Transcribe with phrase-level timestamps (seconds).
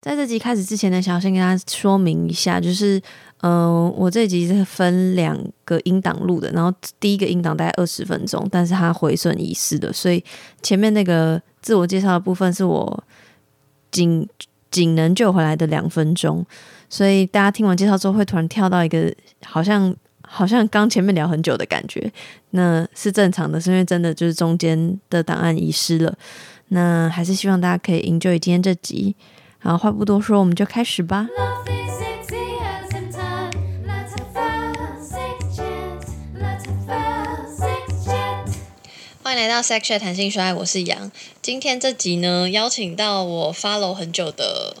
[0.00, 2.98] 在这集开始之前呢，想要先跟大家说明一下，就是，
[3.42, 10.24] 嗯、我这集是分两个音档录的，然后第一个音档大概二十分钟，但是它回损遗失的，所以
[10.62, 13.04] 前面那个自我介绍的部分是我
[13.90, 14.26] 仅
[14.70, 16.46] 仅能救回来的两分钟，
[16.88, 19.14] 所以大家听完介绍之后会突然跳到一个
[19.44, 22.10] 好像好像刚前面聊很久的感觉，
[22.52, 26.16] 那是正常的，是因为真的就是中间的档案遗失了。
[26.68, 29.14] 那还是希望大家可以 enjoy 今天这集。
[29.62, 31.28] 好话不多说，我们就开始吧。
[39.22, 41.12] 欢迎来到 Sexual 弹性说爱，我是杨。
[41.42, 44.78] 今天这集呢，邀请到我 follow 很久的，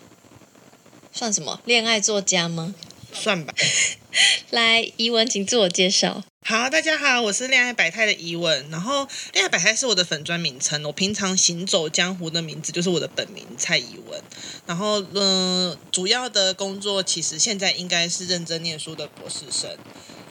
[1.12, 2.74] 算什么恋爱作家吗？
[3.12, 3.54] 算吧。
[4.48, 6.22] 来，伊文，请自我介绍。
[6.42, 8.68] 好，大家好，我是恋爱百态的怡文。
[8.70, 14.20] 然后，恋爱百态是我的粉专名称，我平常行走江湖的名字就是我的本名蔡怡文。
[14.66, 19.70] 然后，嗯、主要的工作其实现在应该是认真念书的博士生。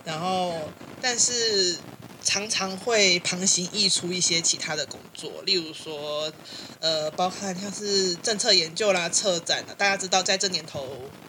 [0.04, 1.78] 然后，但是
[2.24, 6.32] 常常会旁行溢出一些其他的工作，例如说，
[6.80, 9.74] 呃，包含像是政策研究啦、策展啊。
[9.78, 10.86] 大家知道，在这年头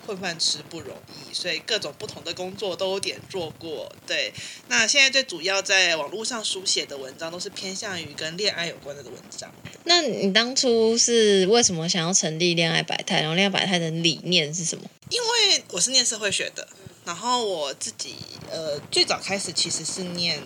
[0.07, 3.91] 混饭吃不容易，所以各种不同的工作都有点做过。
[4.07, 4.33] 对，
[4.69, 9.51] 那现在最主要在网络上书写的文章，都是偏向于跟恋爱有关的文章。
[9.85, 13.21] 那你当初是为什么想要成立恋爱百态？
[13.21, 14.85] 然后恋爱百态的理念是什么？
[15.09, 16.69] 因为我是念社会学的，
[17.05, 18.15] 然后我自己
[18.51, 20.41] 呃最早开始其实是念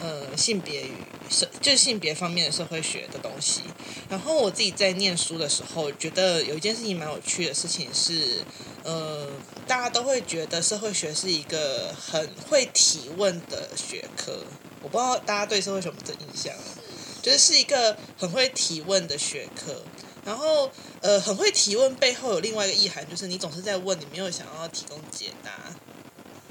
[0.00, 0.92] 呃性别与
[1.30, 3.62] 社，就性别方面的社会学的东西。
[4.08, 8.42] 然后我自己在念书的时候，觉得有一件事情蛮有趣的事情是，
[8.82, 9.28] 呃，
[9.66, 14.38] 大家都会觉得社会学是一个很会提问的学科。
[14.82, 16.52] 我不知道大家对社会学有没有这印象？
[17.22, 19.82] 就是一个很会提问的学科。
[20.22, 25.50] 然后，呃，很会提问背后有另外一个意涵，就是你总是在问，你没有想要提供解答，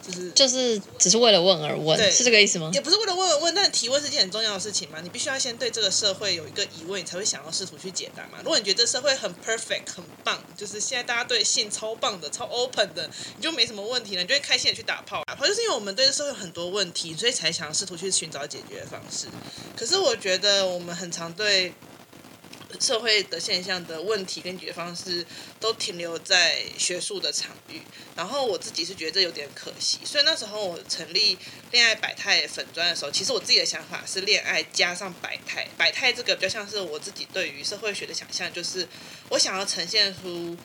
[0.01, 2.69] 就是就是只是为了问而问，对是这个意思吗？
[2.73, 4.99] 也不是为了问而问，但提问是一件很重要的事情嘛。
[5.01, 8.39] 你必须要先对这个社会有一个疑问，你才会想要试图去解答嘛。
[8.43, 15.23] 如果你觉得这社会很 perfect 很棒，就是现在大家对性超棒的、超 open 的，你就没什么问题了，你就会开心的去打炮。
[15.25, 19.27] 打炮就是因为我们对这社会有很多问题，所以才想要试图去寻找解决的方式。
[19.77, 21.73] 可是我觉得我们很常对
[22.79, 25.25] 社会的现象的问题跟解决方式
[25.59, 27.81] 都停留在学术的场域，
[28.15, 31.37] 然后我自己是觉得这有点可惜，所以那时候我成立
[31.71, 38.87] 恋爱百态粉砖的时候，其实我自己的想法是恋爱加上百态，百态这个比较像是我自己对于社会学的想象，就是
[39.29, 40.55] 我想要呈现出，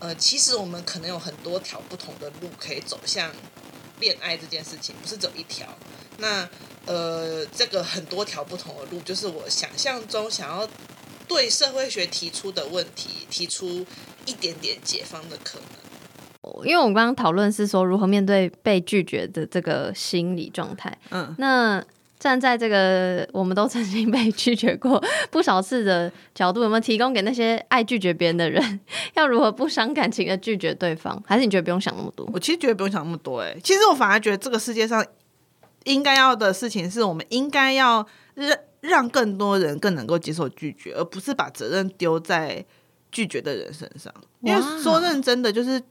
[0.00, 3.34] 呃，其实我们可能有很多条不同的路可以走向
[4.00, 5.66] 恋爱这件事情，不是只有一条。
[6.18, 6.48] 那
[6.86, 10.68] 呃，这个很多条不同的路，就是我想象中想要
[11.28, 13.86] 对社会学提出的问题，提出
[14.26, 15.66] 一点点解放的可能。
[16.64, 20.96] 因为我们刚刚讨论是说如何面对被拒绝的这个心理状态。
[21.10, 21.84] 嗯，那
[22.18, 28.80] 站在这个我们都曾经被拒绝过不少次的角度，有没有提供给那些爱拒绝别人的人，
[29.14, 31.22] 要如何不伤感情的拒绝对方？
[31.26, 32.26] 还是你觉得不用想那么多？
[32.32, 35.04] 我其实觉得不用想那么多，哎，其实我反而觉得这个世界上
[35.84, 42.64] 应该要的事情是我们应该要让让更多人更能够接受拒绝，而不是把责任丢在
[43.10, 44.12] 拒绝的人身上。
[44.40, 45.82] 因为说认真的，就是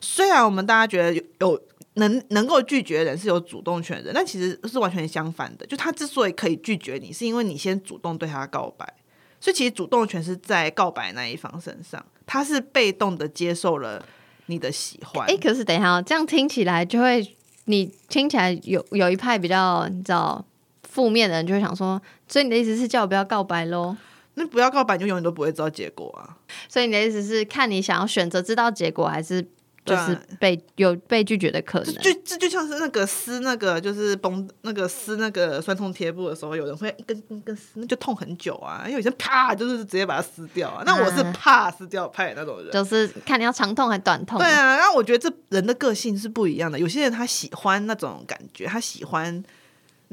[0.00, 1.62] 虽然我们大家觉得有有
[1.94, 5.66] 能能够拒绝的人是有主动权的人，但其实是完全相反的。
[5.66, 8.94] 就他之所以可以拒绝你，是因为你先主动对他告白，
[9.40, 14.02] 所以其实主动权是在告白那一方身上，他是被动的接受了
[14.46, 15.28] 你的喜欢。
[15.28, 20.42] 哎、可是等一下、哦，这样听起来就会，你听起来有有一派比较你知道
[20.92, 23.96] 负面的人就会想说，所以你的意思是叫我不要告白喽？
[24.34, 26.36] 那不要告白，你就永远都不会知道结果啊！
[26.68, 29.42] 所以你的意思是看你想要选择知道结果，还是
[29.84, 31.94] 就是被、有被拒绝的可能？
[31.94, 38.84] 就这就像是那个撕那个就是绷那个撕那个酸痛贴布的时候，有人会一根一根撕，那就痛很久啊。
[38.86, 40.82] 因为有些人啪就是直接把它撕掉啊。
[40.86, 42.70] 那我是怕撕掉派的那种人。
[42.70, 44.38] 就是看你要长痛还短痛。
[44.38, 46.78] 对啊，然后我觉得这人的个性是不一样的。
[46.78, 49.42] 有些人他喜欢那种感觉，他喜欢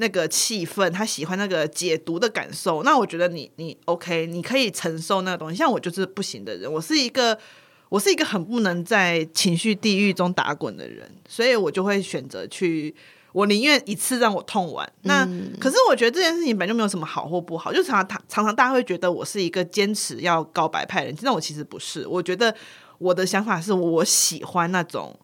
[0.00, 2.82] 那个气氛，他喜欢那个解读的感受。
[2.82, 5.56] 那我觉得你你 OK，你可以承受那个东西。
[5.56, 7.38] 像我就是不行的人，我是一个
[7.90, 12.94] 我是一个很不能在情绪地狱中打滚的人，所以我就会选择去。
[13.32, 14.92] 我宁愿一次让我痛完。
[15.02, 15.24] 那、
[15.60, 22.04] 可是我觉得这件事情本来就没有什么好或不好，就常常常常常大家会觉得我是一个坚持要告白派的人，但我其实不是。
[22.08, 22.52] 我觉得
[22.98, 25.16] 我的想法是我喜欢那种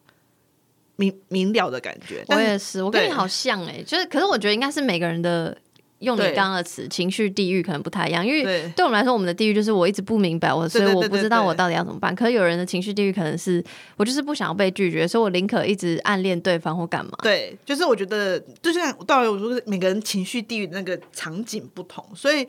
[0.96, 2.24] 明明了的感觉。
[2.28, 5.56] 我也是，我跟你好像哎、就是，可是我觉得应该是每个人的
[6.00, 12.14] 用你对刚刚的词，情绪地狱可能不太一样，因为对对我们来说，我们的地狱就是我一直不明白我，所以我不知道我到底要怎么办。
[12.14, 13.64] 可是有人的情绪地狱可能是
[13.96, 17.12] 我就是不想要被拒绝，所以我宁可一直暗恋对方或干嘛。
[17.22, 22.46] 对，就是我觉得，就像到底我说每个人情绪地狱那个场景不同，所以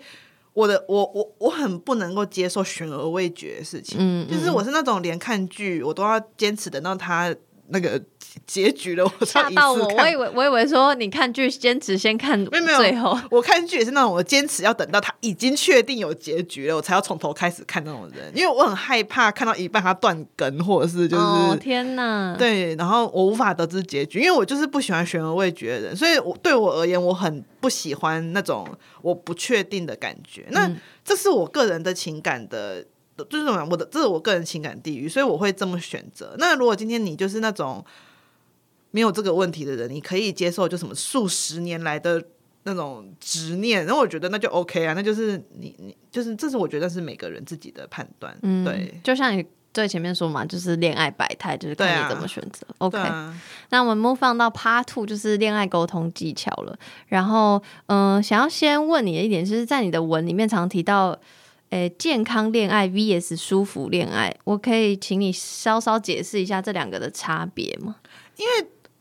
[0.51, 3.97] 我的我我我很不能够接受悬而未决的事情。
[3.99, 7.33] 嗯，就是我是那种连看剧我都要坚持等到他
[7.69, 8.01] 那个
[8.45, 13.17] 结局了，我才一吓到我，次我以为我以为说你看剧坚持先看没有没有最后。
[13.31, 22.35] 我看剧也是那种，我坚持要等到他已经确定有结局了，我才要从头开始看那种人，因为我很害怕看到一半他断更，或者是就是、哦天哪！
[22.37, 28.67] 对，然后我无法得知结局，因为我就是不喜欢悬而未决的人，所以我对我而言，我很不喜欢那种
[29.01, 30.45] 我不确定的感觉。
[30.49, 32.85] 那嗯这是我个人的情感的。
[33.31, 36.35] 就是什么我的，这是我个人情感地域，所以我会这么选择。
[36.37, 37.83] 那如果今天你就是那种
[38.97, 42.19] 没有这个问题的人，你可以接受就什么数十年来的
[42.63, 52.65] 那种执念，然后我觉得那就 OK 啊，那就是你你就是这是我觉得是每个人自己的判断，嗯，对就像你最前面说嘛，就是恋爱百态，就是看你怎么选择。
[52.79, 53.39] OK，、啊，
[53.69, 56.75] 那我们 move on 到 Part Two，就是恋爱沟通技巧了。
[57.05, 61.15] 然后，嗯、想要先问你的一点，就是在你的文里面常提到，
[61.69, 67.97] 诶，健康恋爱 vs 舒服恋爱，我可以请你稍稍解释一下这两个的差别吗？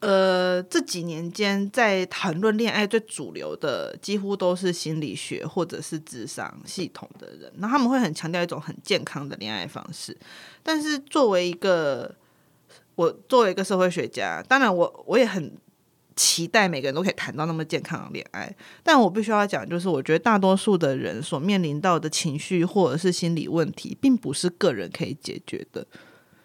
[0.01, 10.17] 呃，这几年间在谈论恋爱最主流的，几乎都是心理学或者是智商系统的人，那他们会很强调一种很健康的恋爱方式。
[10.63, 12.15] 但是作为一个
[12.95, 15.53] 我作为一个社会学家，当然我我也很
[16.15, 25.87] 期待每个人都可以谈到那么健康的恋爱，但我必须要讲，就是我觉得大多数的人所面临到的情绪或者是心理问题，并不是个人可以解决的。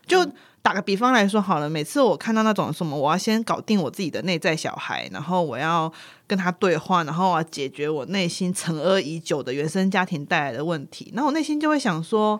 [0.07, 0.25] 就
[0.63, 5.91] 打个比方来说好了，每次我看到那种什么，我要先搞定我自己的内在小孩，然后我要
[6.27, 12.39] 跟他对话，然后我要解决我内心沉疴已久的原生家庭带来的问题，那我内心就会想说，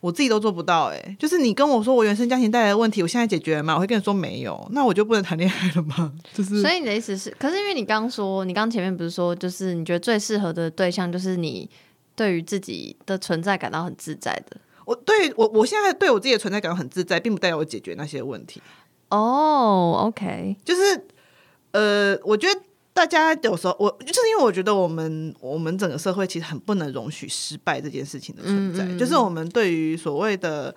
[0.00, 3.74] 我自己都做不到、欸，哎，就是你跟我说我原生家庭带来的问题，我现在解决了吗？
[3.74, 6.12] 我会跟你说没有，那我就不能谈恋爱了吗？
[6.34, 11.68] 就是所以你的意思是，可是因为你刚说，你刚前面不是说，就是你觉得最适合的对象就是你
[12.14, 14.58] 对于自己的存在感到很自在的。
[14.86, 18.62] 我对我我现在对我自己的存在感很自在，并不代表我解决那些问题。
[19.10, 21.06] 哦、o k 就是
[21.72, 22.58] 呃，我觉得
[22.94, 30.74] 大家有时候，我就是因为我觉得我们我们整个社会其实很不能容许失败这件事情的存在，嗯嗯嗯就是我们对于所谓的。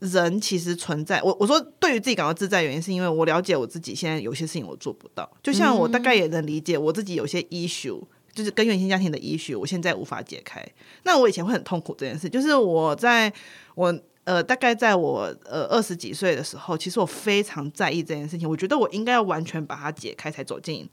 [0.00, 8.00] 人其实存在，我我说对于自己感到自在，原因是因为我了解我自己现在有些事情我做不到，就像我大概也能理解我自己有些 issue，
[8.40, 10.66] 就是跟原生家庭的 issue，我现在无法解开。
[11.02, 13.30] 那我以前会很痛苦这件事，就是我在
[13.74, 13.94] 我
[14.24, 20.88] 呃大概在我呃二十几岁的时候，其实我非常在意这件事情，我觉得我应该要完全把它解开才走进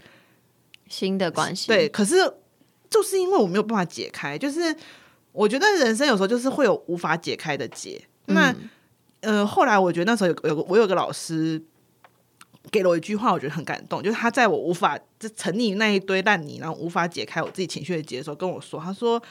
[0.87, 2.15] 新的关系，对，可是
[2.89, 4.75] 就是因为我没有办法解开，就是
[5.31, 8.01] 我觉得人生有时候就是会有无法解开的结。
[8.27, 8.53] 那、
[9.21, 11.61] 呃，后来我觉得那时候有有个我有个老师
[12.71, 19.21] 给了我一句话，我觉得很感动，就是他在我无法就沉溺于那一堆烂泥，然后无法解开我自己情绪的结的时候，跟我说，他说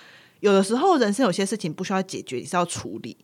[0.40, 3.16] 有的时候人生有些事情不需要解决，你是要处理。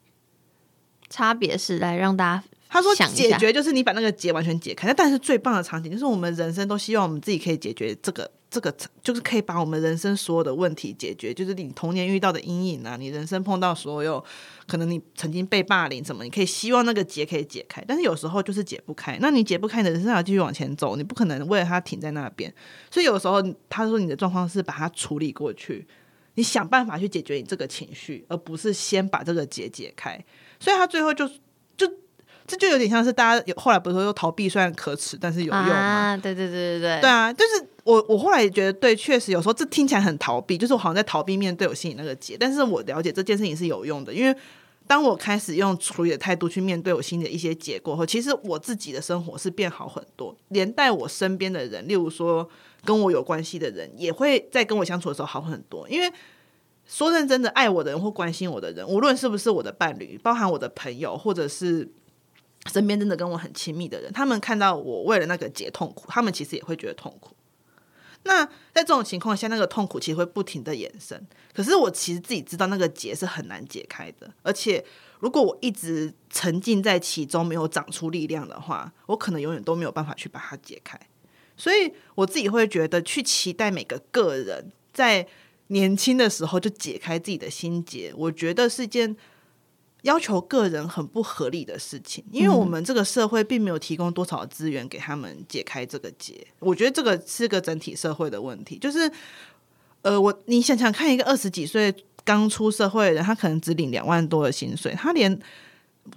[1.11, 14.25] 差别是来让大家他说解决就是你把那个结完全解开，那但是最棒的场景就是我们人生都希望我们自己可以解决这个这个，就是可以把我们人生所有的问题解决，就是你童年遇到的阴影啊，你人生碰到所有
[14.67, 22.53] 可能你曾经被霸凌什么，你可以希望那个结可以解开，但是有时候就是解不开，那你解不开，你的人生要继续往前走，你不可能为了他停在那边，
[22.91, 25.87] 所以有时候他说你的状况是把它处理过去。
[26.35, 30.19] 你想办法去解决你这个情绪，而不是先把这个结解开。
[30.59, 31.29] 所以他最后就
[31.77, 31.87] 就
[32.47, 35.73] 这就有点像是大家有后来不是说逃避虽然可耻，但是有用吗？
[35.73, 44.37] 啊，对对对对对，对啊，就是我我后来也觉得对，确实有时候这听起来很逃避，就是我好像在逃避面对我心里那个结，但是我了解这件事情是有用的，因为
[44.87, 52.49] 当我开始用处理的态度去面对我心里的一些结过后，其实我自己的生活是变好很多，连带我身边的人，例如说
[52.85, 56.13] 跟我有关系的人，也会在跟我相处的时候好很多，因为。
[56.85, 61.89] 说认真的爱我的人或关心我的人，无论是不是我的伴侣，包含我的朋友，或者是
[62.71, 67.35] 身边真的跟我很亲密的人，他们看到我为了那个结痛苦，他们其实也会觉得痛苦。
[68.25, 71.27] 那在这种情况下，那个痛苦其实会不停的延伸。
[71.53, 74.85] 可是我其实自己知道那个结是很难解开的，而且
[75.19, 80.97] 如果我一直沉浸在其中，没有长出力量的话，我可能永远都没有办法去把它解开。
[81.57, 85.27] 所以我自己会觉得，去期待每个个人在
[85.67, 89.17] 年轻的时候就解开自己的心结，我觉得是件
[90.03, 96.47] 要求个人很不合理的事情，因为我们这个社会并没有提供多少资源给他们解开这个结。
[96.59, 99.11] 我觉得这个是个整体社会的问题，就是
[100.03, 101.95] 呃，我你想想看，一个二十几岁
[102.25, 105.39] 刚出社会的人，他可能只领两万多的薪水，他连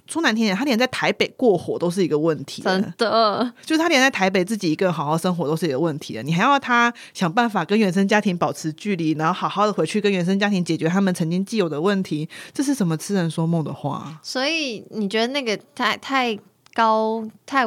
[0.08, 2.62] 说难听点，他连在台北过活都是一个问题。
[2.62, 14.20] 真的，就是他连在台北自己一个人好好生活都是一个问题的，你还要他想办法跟原生家庭保持距离，然后好好的回去跟原生家庭解决他们曾经既有的问题，这是什么痴人说梦的话？
[14.22, 16.38] 所以你觉得那个太太
[16.74, 17.65] 高太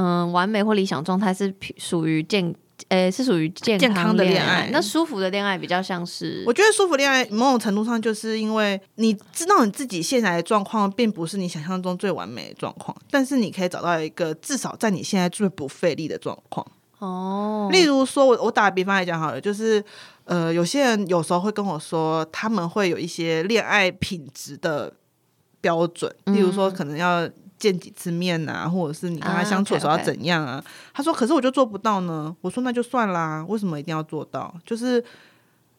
[0.00, 2.54] 嗯、完美或理想状态是属于健
[2.88, 16.66] 呃是属于健健康的恋恋爱那舒服的恋爱比较像是我觉得舒服恋爱某种程度上就是因为你知道你自己现在的状况并不是你想象中最完美的状况，但是你可以找到一个至少在你现在最不费力的状况。
[16.98, 19.82] 哦，例如说，我我打个比方来讲好了，就是
[20.24, 24.92] 呃，有些人有时候会跟我说，他们会有一些恋爱品质的
[25.60, 27.28] 标准，例如说可能要
[27.58, 30.64] 见几次面啊，或者是你跟他啊相处的时候要怎样啊。
[30.94, 32.34] 他说，可是我就做不到呢。
[32.40, 34.54] 我说那就算啦，为什么一定要做到？
[34.64, 35.02] 就是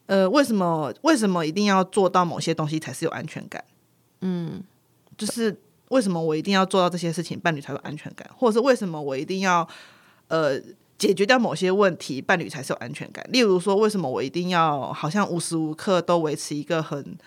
[0.08, 3.64] 呃，为什么为什么一定要做到某些东西才是有安全感？
[4.22, 4.64] 嗯，
[5.18, 9.68] 就是为什么我一定要做到这些事情，伴侣才有安全感，或者是为什么我一定要
[10.28, 10.60] 呃
[10.98, 13.26] 解决掉某些问题，伴侣才是有安全感。
[13.32, 17.18] 例如说，为什么我一定要好像无时无刻都维持一个很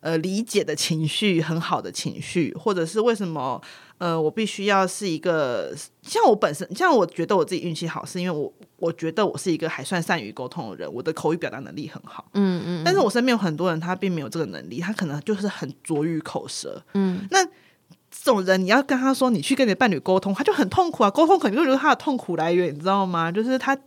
[0.00, 3.60] 呃理解的情绪，很好的情绪，或者是为什么
[4.00, 12.26] 呃我必须要是一个像我本身，像我觉得我自己运气好，是因为我我觉得我是一个还算善于沟通的人，我的口语表达能力很好。
[12.32, 16.82] 嗯嗯，但是我身边有很多人，他并没有这个能力，他可能就是很拙于口舌。
[16.94, 21.10] 嗯，那这种人，你要跟他说，你去跟你的伴侣沟通，他就很痛苦啊。
[21.10, 23.30] 沟通可能就是他的痛苦来源，你知道吗？
[23.30, 23.78] 就是他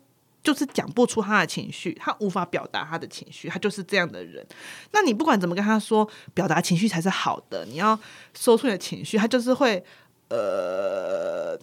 [0.43, 4.46] 就是讲不出他的情绪，他无法表达他的情绪，他就是这样的人。
[4.91, 7.98] 那你不管怎么跟他说，表达情绪才是好的，你要
[8.34, 9.84] 说出你的情绪，他就是会
[10.30, 11.58] 呃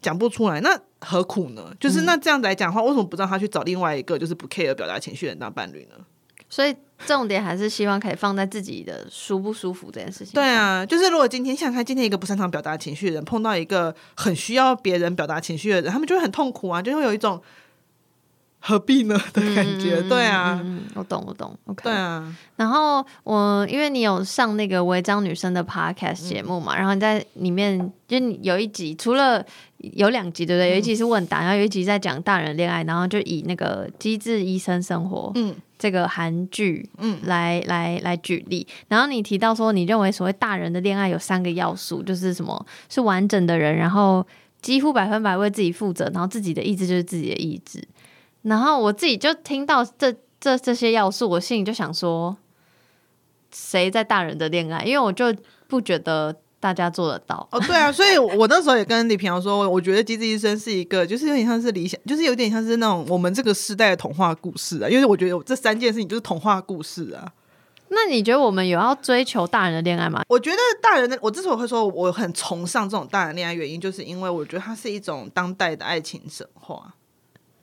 [0.00, 0.60] 讲不出来。
[0.60, 1.72] 那何苦呢？
[1.78, 6.04] 就是那这样子来讲的话，为什么不让他去找另外一个就是不 care 表达情绪的人当伴侣呢？
[6.48, 10.34] 所以重点还是希望可以放在自己的舒不舒服这件事情。
[10.34, 17.42] 对，啊，就是如果今天想想看，今天一个不擅长表达情绪的人碰到一个很需要别人表达情绪的人，他们就会很痛苦啊，就会有一种
[18.66, 20.00] 何必呢的感觉。
[20.08, 21.54] 对啊，嗯，我懂，我懂。
[21.66, 29.44] OK，对啊，然后我因为你有上那个违章女生的 podcast 节目嘛，然后你在里面就你有一集，除了
[29.78, 30.70] 有两集对不对？
[30.70, 38.66] 有一集是问答，然后有一集在讲大人恋爱，然后就以那个《机智医生生活》嗯这个韩剧嗯来来来举例。
[38.88, 44.26] 然后你提到说，你认为所谓大人的恋爱有三个要素，就是什么是完整的人，然后
[44.62, 47.86] 几乎百分百为自己负责，然后自己的意志就是自己的意志。
[48.44, 52.36] 然后我自己就听到这这这些要素，我心里就想说，
[53.50, 54.84] 谁在大人的恋爱？
[54.84, 55.34] 因为我就
[55.66, 57.48] 不觉得大家做得到。
[57.50, 67.32] 哦对啊，所以我那时候也跟李平遥说，我觉得《机智医生》是一个，就是有点像是理想，就是有点像是那种我们这个时代的童话故事啊，因为我觉得有这三件事情就是童话故事啊。
[67.88, 70.22] 那你觉得我们有要追求大人的恋爱吗？
[70.28, 76.94] 我觉得大人的，我之所以会说我很崇尚这种大人恋爱，原因就是因为我觉得它是一种当代的爱情神话。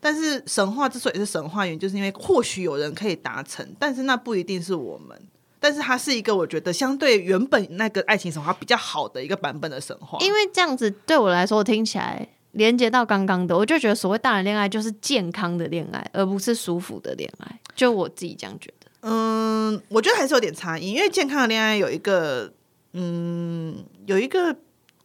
[0.02, 5.18] 但是神话之所以是神话，原因就是因为或许有人可以达成，但是那不一定是我们。
[5.60, 10.18] 但是它是一个我觉得相对原本那个爱情神话比较好的一个版本的神话。
[10.20, 17.60] 因为这样子对我来说，我听起来连接到刚刚的，我就觉得所谓大人恋爱就是健康的恋爱，而不是舒服的恋爱。
[17.76, 18.88] 就我自己这样觉得。
[19.02, 22.52] 嗯，我觉得还是有点差异，因为健康的恋爱有一个，
[22.94, 24.56] 嗯，有一个，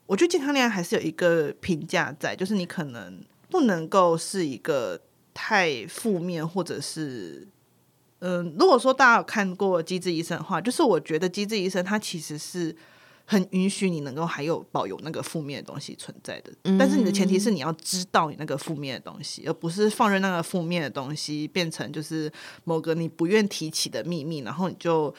[0.07, 5.00] 我觉得健康恋爱还是有一个评价在，就是你可能不能够是一个
[5.33, 7.47] 太负面，或者是，
[8.19, 12.75] 嗯，如果说大家有看过《机智医生》的话，就是我觉得《机智医生》他其实是
[13.25, 22.33] 很允许你能够还有保有那个负面的东西存在的，但是你的前提是你要知道你那个负面的东西，而不是放任那个负面的东西变成就是
[22.65, 25.15] 某个你不愿提起的秘密，然后你就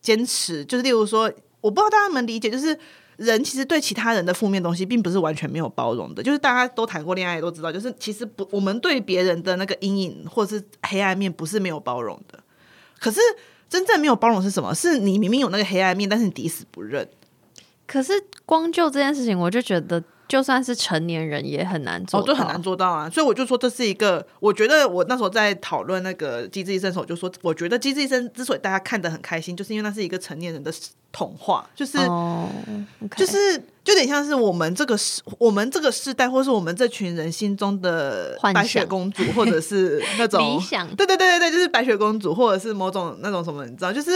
[0.00, 1.30] 坚持，就是例如说，
[1.60, 2.78] 我不知道大家能理解，就是。
[3.16, 6.22] 人其实对其他人的负面东西，并不是完全没有包容的。
[6.22, 12.38] 就是大家都谈过恋爱，都知道，就是其实不，我们对别人的那个阴影或是黑暗面，不是没有包容的。
[12.98, 13.20] 可是
[13.68, 14.74] 真正没有包容是什么？
[14.74, 17.08] 是你明明有那个黑暗面，但是你抵死不认。
[17.86, 18.12] 可是
[18.44, 23.08] 光就这件事情，我就觉得，就算是成年人也很难做哦，到，就很难做到啊。
[23.08, 30.72] 所以我就说这是一个，我觉得我那时候在讨论那个《机智医生》的时候，我就说，我觉得《机智医生》之所以大家看得很开心，就是因为那是一个成年人的
[31.12, 31.98] 童话，就是。
[33.16, 44.10] 就是就有点像是我们这个时，我们这个世代，或是我们这群人心中的白雪公主，或者是那种 理想对对对对对，就是白雪公主，或者是某种那种什么，你知道，就是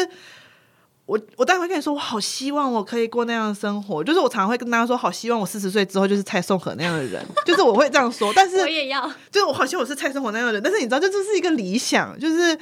[1.10, 9.10] 我我待会跟你说，我好希望我可以过那样的生活，就是我常常会跟大家说，好希望我四十岁之后就是蔡松和那样的人，就是我会这样说，但是 我也要。
[9.28, 12.56] 就是我好希望我是蔡松和那样的人，但是你知道，这就是一个理想，就是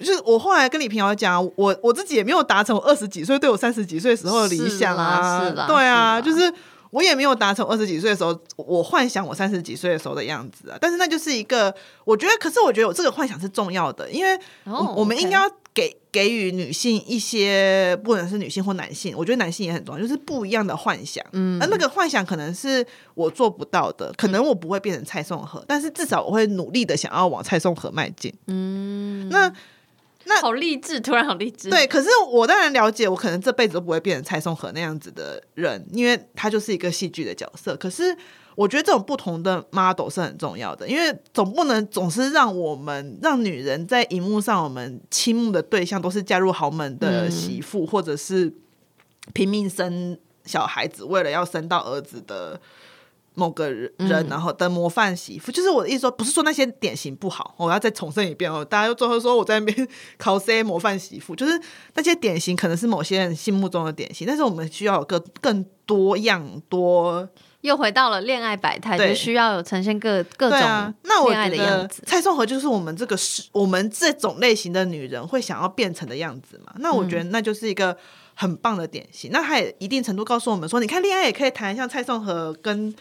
[0.00, 6.52] 就是我后来跟李平遥讲，我我自己也没有达成我二十几岁对我三十几岁时候的理想啊，是啦是啦对啊，是就是
[6.90, 10.76] 我也没有达成二十几岁的时候我幻想我三十几岁的时候的样子啊。
[10.80, 11.72] 但是那就是一个，
[12.04, 14.36] 我觉得，可是我觉得我这个幻想是重要的，因为
[14.96, 21.24] 我、们应该要给给予女性一些，不管是女性或男性，我觉得男性也很重要，就是不一样的幻想。
[21.34, 28.34] 嗯，而那个幻想可能是我做不到的，可能我不会变成蔡颂和，但是至少我会努力的想要往蔡颂和迈进。
[28.48, 29.52] 嗯，那
[30.24, 31.70] 那好励志，突然好励志。
[31.70, 37.76] 对，可是我当然了解，我可能这辈子都不会变成蔡松和那样子的人，因为他就是一个戏剧的角色。
[37.76, 38.16] 可是
[38.58, 48.52] 我觉得这种不同的 model 是很重要的，因为总不能总是让我们让女人在荧幕上，我们倾慕的对象都是嫁入豪门的媳妇，或者是
[49.32, 52.60] 拼命生小孩子，为了要生到儿子的。
[53.34, 53.92] 某个人，
[54.28, 58.64] 然后的模范媳妇，就是我的意思说，不是说那些典型不好，我要再重申一遍哦。
[58.64, 59.88] 大家又最后说我在那边
[60.18, 61.52] cos 模范媳妇，就是
[61.94, 67.28] 那些典型可能是某些人心目中的典型，但是我们需要有个更多样多
[67.62, 70.60] 又回到了恋爱百态，就需要有呈现各各种。
[71.02, 72.02] 那我恋爱觉得的样子。
[72.06, 76.72] 蔡颂和就是我们这个是我们这种类型的女人会想要变成的样子嘛？
[76.78, 77.96] 那我觉得嗯那就是一个
[78.34, 79.30] 很棒的典型。
[79.32, 82.94] 那她也一定程度告诉我们说，你看恋爱也可以谈像蔡颂和跟。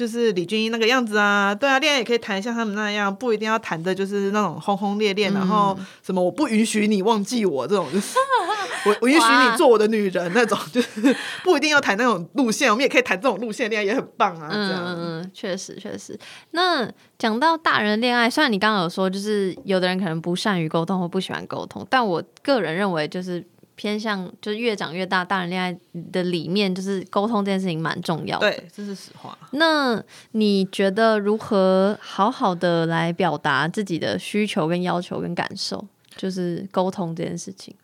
[0.00, 8.16] 就是李俊英那个样子啊，对啊，恋爱也可以谈像他们那样，不一定要谈的就是那种轰轰烈烈，然后嗯什么我不允许你忘记我这种，就是
[8.88, 11.14] 我我允许你做我的女人那种，就是
[11.44, 14.82] 不一定要谈那种路线，我们也可以谈这种路线恋爱也很棒啊，这样。
[14.86, 16.18] 嗯嗯嗯，确实确实。
[16.52, 23.44] 那讲到大人恋爱，虽然你刚刚有说，就是有的人可能不善于沟通或不喜欢沟通，但我个人认为就是
[23.80, 25.74] 偏向就是越长越大，大人恋爱
[26.12, 28.50] 的里面就是沟通这件事情蛮重要的。
[28.50, 29.38] 对，这是实话。
[29.52, 35.82] 那你觉得如何好好的来表达自己的需求、跟要求、跟感受，
[36.14, 37.74] 就是沟通这件事情？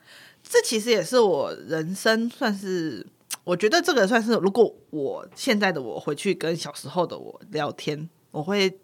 [0.43, 3.07] 这其实也是我人生算是，
[3.45, 8.79] 我觉得这个算是，如果我现在的我回去跟小时候的我聊天，我会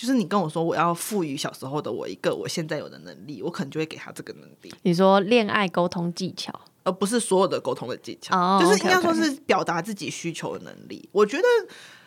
[0.00, 6.50] 就是你跟我说我要赋予小时候的我一个我现在有的能力，我可能就会给他这个能力，你说恋爱沟通技巧，
[6.84, 11.06] 而不是所有的沟通的技巧，哦就是应该说是表达自己需求的能力。
[11.12, 11.44] 我觉得。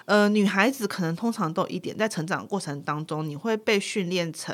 [0.06, 4.53] 呃，女孩子可能通常都有一点，在成长的过程当中，你会被训练成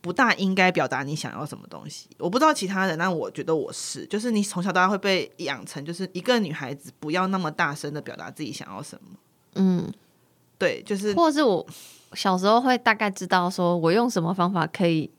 [0.00, 2.06] 不大应该表达你想要什么东西。
[2.18, 9.18] 我不知道其他人，但我觉得我是，就是你从小到大会被养成，就是一个女孩子不要那么大声的表达自己想要什么。
[9.56, 9.92] 嗯，
[10.56, 11.66] 对，就是或者是我
[12.14, 15.10] 小时候会大概知道说我用什么方法可以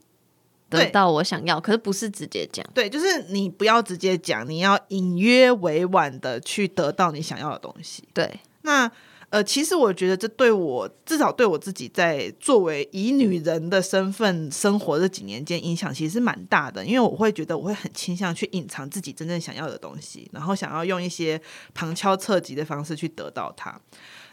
[0.70, 2.66] 得到我想要，可是不是直接讲。
[2.74, 8.04] 对，就是你不要直接讲，你要隐约委婉的去得到你想要的东西。
[8.14, 8.92] 对，那
[9.30, 21.42] 呃，其实我觉得这对我至少对我自己在作为以女人的身份生活这几年间影响其实是蛮大的，因为我会觉得我会很倾向去隐藏自己真正想要的东西，然后想要用一些
[21.74, 23.78] 旁敲侧击的方式去得到它。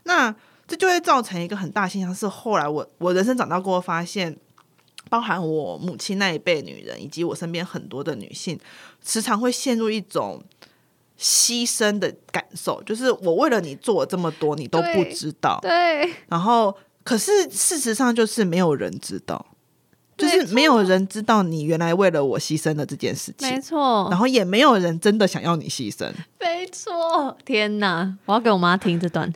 [0.04, 0.34] 那
[0.72, 4.34] 这就会造成一个很大现象，是后来我我人生长大过后发现。
[5.10, 8.58] 包含我母亲那一辈女人，以及我身边很多的女性，
[9.04, 10.42] 时常会陷入一种
[11.20, 15.58] 牺牲的感受，就是我为了你做了这么多，你都不知道。
[15.60, 19.44] 对，然后，可是事实上就是没有人知道，
[20.16, 27.36] 就是没有人知道你原来为了我牺牲了这件事情没，错然，后也没有人真的想要你牺牲，没错。
[27.44, 29.30] 天哪，我要给我妈听这段。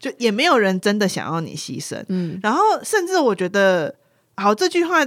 [0.00, 2.02] 就也没有人真的想要你牺牲。
[2.08, 3.94] 嗯，然后，甚至我觉得，
[4.36, 5.06] 好，这句话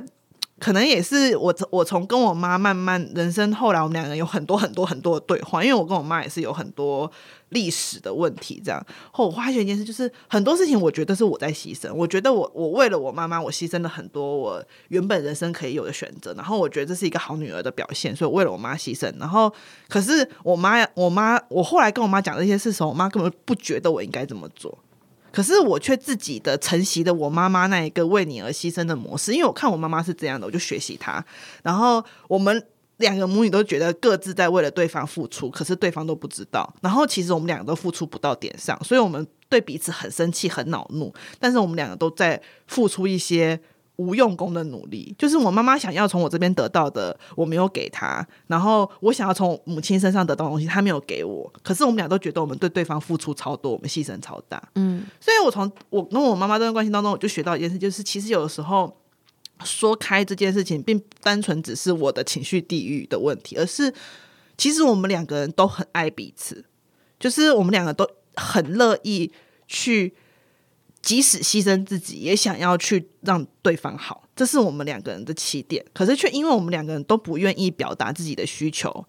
[0.63, 7.12] 可能也是我我从跟我妈慢慢人生后来，我们两个人有很多很多很多的对话，因为我跟我妈也是有很多
[7.49, 19.54] 历史的问题，这样后我发现一件事，就是很多事情我觉得是我在牺牲，我觉得我我为了我妈妈，我牺牲了很多我原本人生可以有的选择，然后我觉得这是一个好女儿的表现，所以我为了我妈牺牲，然后
[19.89, 24.78] 可是我妈我妈我后来跟我妈讲这些事的时候，我妈根本不觉得我应该这么做。
[25.33, 31.25] 可是我却自己的承袭的我妈妈那一个为你而牺牲的模式，因为我看我妈妈是这样的，我就学习她。
[31.63, 32.63] 然后我们
[32.97, 36.71] 两个母女都觉得各自在为了对方付出，可是对方都不知道。
[36.81, 41.11] 然后其实我们两个都付出不到点上，所以我们对彼此很生气、很恼怒。
[41.39, 43.59] 但是我们两个都在付出一些
[43.97, 51.51] 无用功的努力，就是我妈妈想要从我这边得到的，我没有给她；然后我想要从母亲身上得到的东西，她没有给我。
[51.62, 54.62] 可是我们俩都觉得我们对对方付出超多，我们牺牲超大。
[54.75, 58.97] 嗯，所以我从我跟我妈妈这段关系当中，我就学到一件事，就是其实有的时候
[59.63, 63.93] 说开这件事情，并不单纯只是我的情绪地域的问题，而是
[64.58, 66.65] 其实我们两个人都很爱彼此，
[67.19, 69.32] 就是我们两个都很乐意
[69.67, 70.15] 去
[71.03, 75.85] 即使牺牲自己，也想要去让对方好，这是我们两个人的起点。
[75.93, 79.05] 可是却因为我们两个人都不愿意表达自己的需求，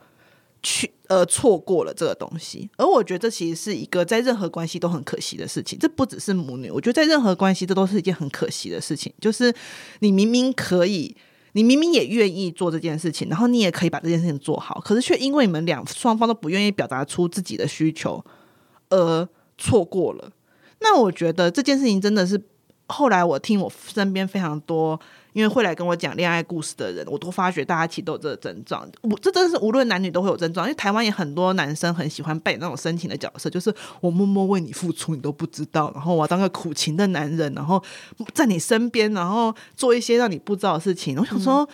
[0.63, 2.69] 去呃错过了这个东西。
[2.77, 5.79] 而我觉得这其实是一个在任何关系都很可惜的事情。
[5.79, 9.11] 这不只是母女，我觉得在任何关系这都是一件很可惜的事情。
[9.21, 9.55] 就是
[10.01, 11.17] 你明明可以。
[11.57, 18.25] 你明明也愿意做这件事情，然后你也可以把这件事情做好，可是却因为你们两双方都不愿意表达出自己的需求，
[18.89, 20.33] 而错过了。
[20.85, 22.41] 那我觉得这件事情真的是，
[22.87, 25.01] 后来我听我身边非常多，
[25.33, 28.87] 因为会来跟我讲恋爱故事的人，我都发觉大家其实都有这个症状。
[29.01, 37.83] 我这真的是无论男女都会有症状，因为台湾也很多男生很喜欢扮演那种深情的角色，就是我默默为你付出，你都不知道，然后我要当个苦情的男人，然后
[38.35, 41.19] 在你身边，然后做一些让你不知道的事情。
[41.19, 41.67] 我想说，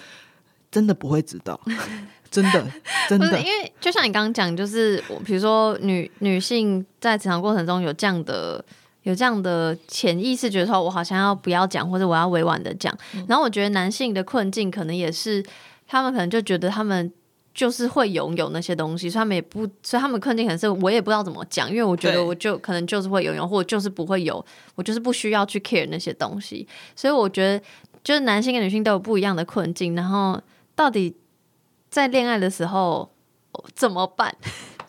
[0.70, 1.60] 真的不会知道，
[2.30, 2.64] 真的
[3.08, 8.64] 真的因为就像你刚刚讲，就是我比如说女女性在成长过程中有这样的。
[9.02, 12.96] 有这样的潜意识，觉得说我好像要不要讲，或者我要委婉的讲。
[13.26, 15.44] 然后我觉得男性的困境可能也是，
[15.86, 17.10] 他们可能就觉得他们
[17.54, 26.68] 就是会拥有那些东西，所以他们也不，所以他们困境可能是我也不知道怎么讲，因为我觉得我就可能就是会拥有，或者就是不会有，我就是不需要去 care 那些东西。
[26.94, 27.64] 所以我觉得，
[28.04, 30.40] 就是男性跟女性都有不一样的困境，然后
[30.74, 31.16] 到底
[31.88, 33.10] 在恋爱的时候
[33.74, 34.34] 怎么办？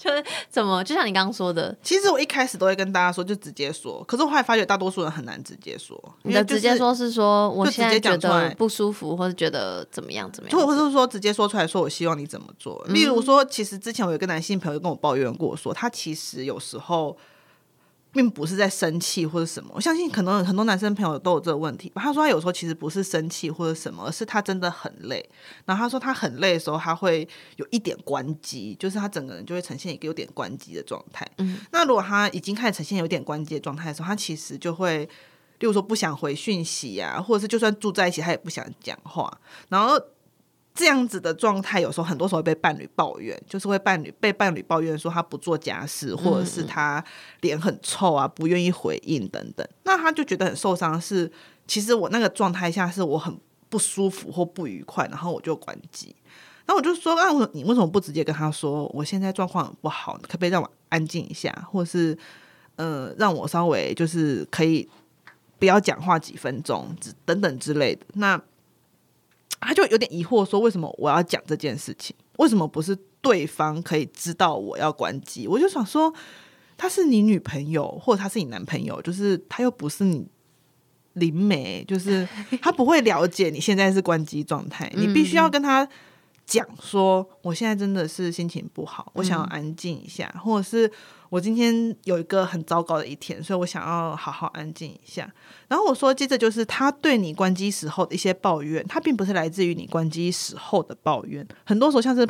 [0.01, 4.03] 就是怎么，就像你刚刚说的，其实我一开始都会跟大家说，就直接说。
[4.07, 5.95] 可是我后来发觉，大多数人很难直接说。
[6.23, 12.83] 你的直接说是说我现在觉得不舒服，或者觉得怎么样怎么样就或者是说直接说出来说，我希望你怎么做。
[12.89, 17.15] 例如说，其实之前我有一个男性朋友跟我抱怨过说他其实有时候
[18.11, 19.71] 并不是在生气或者什么。
[19.73, 22.01] 我相信可能很多男生朋友都有这个问题吧。
[22.01, 25.27] 他说他有时候其实不是生气或者什么，而是他真的很累。
[25.65, 31.27] 然后他说他很累的时候，他会有一点关机，就是他整个人就会呈现一个有点关机的状态。
[31.37, 35.07] 嗯，那如果他已经开始呈现有点关机的状态的时候，他其实就会。
[35.59, 39.31] 例如说不想回讯息啊、或者是就算住在一起，他也不想讲话，
[39.69, 39.95] 然后
[40.73, 47.03] 这样子的状态，有时候很多时候会被伴侣抱怨，就是会伴侣被伴侣抱怨说他不做家事，或者是他
[47.41, 49.67] 脸很臭啊，不愿意回应等等。
[49.83, 51.29] 那他就觉得很受伤是，
[51.67, 53.37] 其实我那个状态下是我很
[53.69, 56.15] 不舒服或不愉快，然后我就关机。
[56.65, 62.17] 然后我就说，啊，我你为什么不直接跟他说，我现在状况很不好，可不可以让我安静一下，或者是
[62.77, 64.87] 呃，让我稍微就是可以
[65.59, 68.05] 不要讲话几分钟，之等等之类的。
[68.13, 68.41] 那
[69.59, 72.15] 他就有点疑惑，说为什么我要讲这件事情？
[72.37, 75.47] 为什么不是对方可以知道我要关机？
[75.47, 76.11] 我就想说，
[76.77, 80.25] 他是你女朋友，或者他是你男朋友，就是他又不是你
[81.13, 82.27] 灵媒，就是
[82.61, 85.87] 他不会了解你现在是关机状态，你必须要跟他
[86.45, 90.91] 讲说，我现在真的是心情不好，我想要安静一下，或者是
[91.31, 95.33] 我今天有一个很糟糕的一天，所以我想要好好安静一下。
[95.69, 102.27] 然后我说，接着就是他对你关机时候的一些抱怨，他并不是来自于你关机时候的抱怨，很多时候像是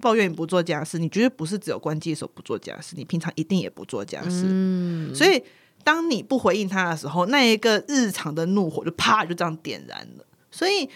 [0.00, 4.44] 抱怨你不做家事，你绝对不是只有关机的时候不做家事，你平常一定也不做家事。
[4.46, 5.42] 嗯，所以
[5.82, 10.24] 当你不回应他的时候，那一个日常的怒火就啪就这样点燃了。
[10.52, 10.88] 所以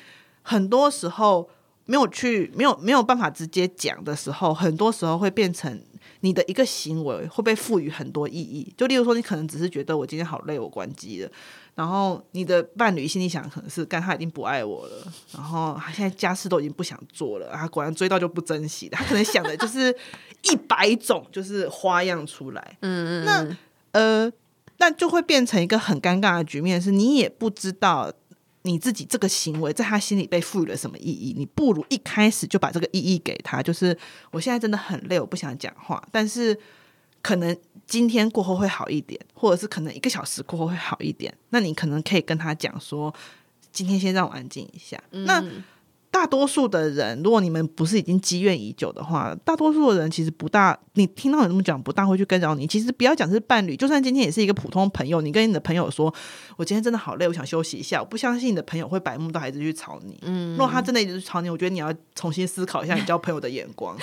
[0.43, 1.51] 很多时候
[1.87, 5.83] 没有去没有没有办法直接讲的时候，很多时候会变成
[6.25, 8.73] 你的一个行为会被赋予很多意义。
[8.79, 11.31] 就例如说，你可能只是觉得我今天好累，我关机了。
[11.75, 18.97] 然后你的伴侣心里想，可能是干他已经不爱我了，然后他现在家事都已经不想做了，他果然追到就不珍惜了。
[18.97, 19.95] 他可能想的就是
[20.45, 24.33] 一百种就是花样出来，嗯嗯，那呃，
[24.79, 28.11] 那就会变成一个很尴尬的局面，是你也不知道
[28.67, 31.35] 你自己这个行为在他心里被赋予了什么意义。
[31.37, 33.97] 你不如一开始就把这个意义给他，就是
[34.31, 36.59] 我现在真的很累，我不想讲话，但是
[37.21, 37.55] 可能
[37.87, 41.33] 今天过后会好一点，或者是可能一个小时过后会好一点。
[41.51, 43.15] 那你可能可以跟他讲说，
[43.71, 44.99] 今天先让我安静一下。
[45.11, 45.45] 那
[46.15, 52.69] 大多数的人，如果你们不是已经积怨已久的话，大多数的人其实不大，你听到你这么讲，不大会去干扰你。
[52.69, 56.15] 其实不要讲是伴侣，就算今天也是一个普通朋友，你跟你的朋友说，
[56.57, 58.01] 我今天真的好累，我想休息一下。
[58.01, 60.17] 我不相信你的朋友会白目到还是去吵你。
[60.23, 63.97] 嗯，如果他真的一直去吵你，我觉得你要重新思考一下你交朋友的眼光。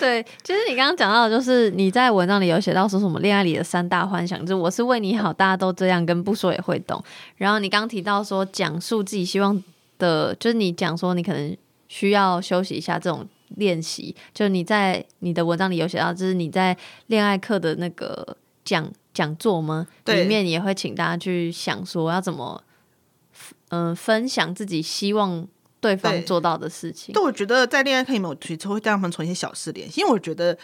[0.00, 7.00] 对，其实你刚刚讲到的，就是你在文章里有写到说什么恋爱里的三大幻想，就是我是为你好，大家都这样，跟不说也会懂。
[7.36, 9.62] 然后你刚刚提到说讲述自己希望
[10.00, 19.86] 的，就是你讲说你可能需要休息一下这种练习，就你在你的文章里有写到，就是你在恋爱课的那个讲讲座吗？
[20.04, 22.64] 对里面也会请大家去想说要怎么，
[23.68, 25.46] 嗯、分享自己希望
[25.80, 27.12] 对方做到的事情。
[27.14, 30.56] 但我觉得在恋爱课里面，我其实会带他们从一些小事联系，因为我觉得，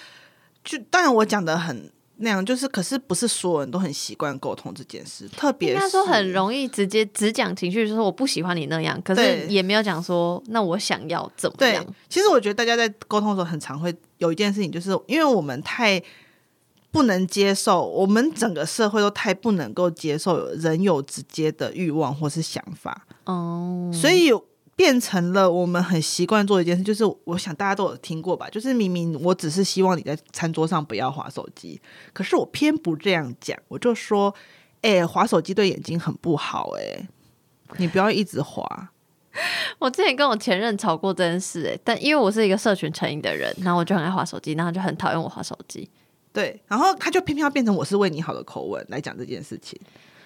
[0.64, 16.02] 就当然我讲的很那样，就是可是不是所有人都很习惯沟通这件事，特别应该说很容易直接只讲情绪，就是我不喜欢你那样，可是也没有讲说那我想要怎么对样。，其实我觉得大家在沟通的时候，很常会有一件事情，就是因为我们太
[16.90, 24.32] 不能接受，我们整个社会都太不能够接受人有直接的欲望或是想法，哦，所以
[24.76, 31.80] 变成了我们很习惯做一件事，就是我想大家都有听过吧，就是明明我只是希望你在餐桌上不要划手机，
[32.12, 34.34] 可是我偏不这样讲，我就说，
[34.82, 37.08] 哎、划手机对眼睛很不好、哎，
[37.78, 38.92] 你不要一直划。
[39.78, 45.88] 我之前跟我前任吵过这件事、欸，但因为我是一个社群成瘾的人，然后我就很爱划手机，然后就很讨厌我划手机。
[46.32, 49.78] 对，然后他就偏偏要变成我是为你好的口吻来讲这件事情。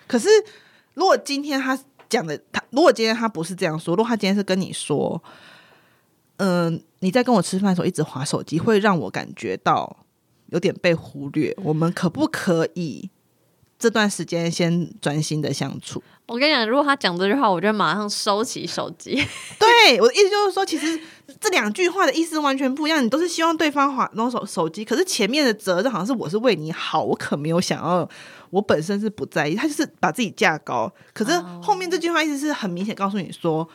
[0.09, 0.29] 可是
[0.95, 1.79] 如果今天他
[2.11, 5.23] 讲的，他如果今天他不是这样说，如果他今天是跟你说，
[6.37, 10.05] 嗯、你在跟我吃饭的时候一直划手机，会让我感觉到
[10.49, 11.57] 有点被忽略。
[11.63, 13.09] 我们可不可以
[13.79, 16.03] 这段时间先专心的相处？
[16.27, 19.15] 我跟你讲，如果他讲这句话，我就马上收起手机。
[19.59, 21.01] 对我的意思就是说，其实
[21.41, 23.05] 这两句话的意思完全不一样。
[23.05, 28.09] 你都是希望对方划弄手手机，可是前面的责任好像是我是为你好，我可没有想要，
[28.51, 30.93] 我本身是不在意，他就是把自己架高。
[31.13, 31.33] 可是
[31.63, 33.69] 后面这句话意思是很明显告诉你说，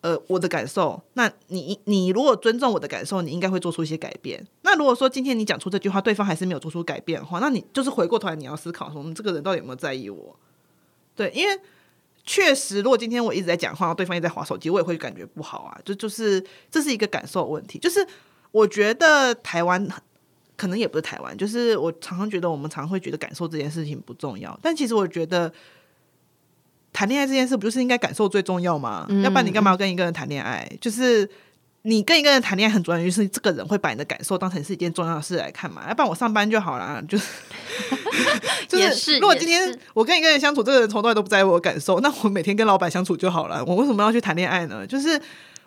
[0.00, 4.46] 呃，我的感受，那你你如果尊重我的感受，你应该会做出一些改变。
[4.62, 10.36] 那如果说今天你讲出这句话，对方还是没有做出改变的话，那你就是回过头来你要思考说，嗯这个人到底有没有在意我？
[11.14, 11.58] 对，因为
[12.24, 15.78] 确实，如果今天我一直在讲话，对方也在划手机，我也会感觉不好啊。
[15.84, 17.78] 就就是这是一个感受问题。
[17.78, 18.06] 就是
[18.50, 19.88] 我觉得台湾
[20.56, 25.52] 可能也不是台湾，就是我常常觉得我们常会觉得感受这件事情不重要，但其实我觉得
[26.92, 29.06] 谈恋爱这件事不就是应该感受最重要吗？
[29.22, 30.70] 要不然你干嘛要跟一个人谈恋爱？
[30.80, 31.28] 就是。
[31.88, 37.24] 你跟一个人谈恋爱很重要，就是这个人会把你的感受当成是一件重要的事来看嘛，要不然我上班就好啦，就是
[38.66, 43.64] 就也是如果今天我跟一个人相处，这个人从头到尾都不在乎我的感受，那我每天跟老板相处就好了。
[43.64, 44.84] 我为什么要去谈恋爱呢？
[44.84, 45.10] 就是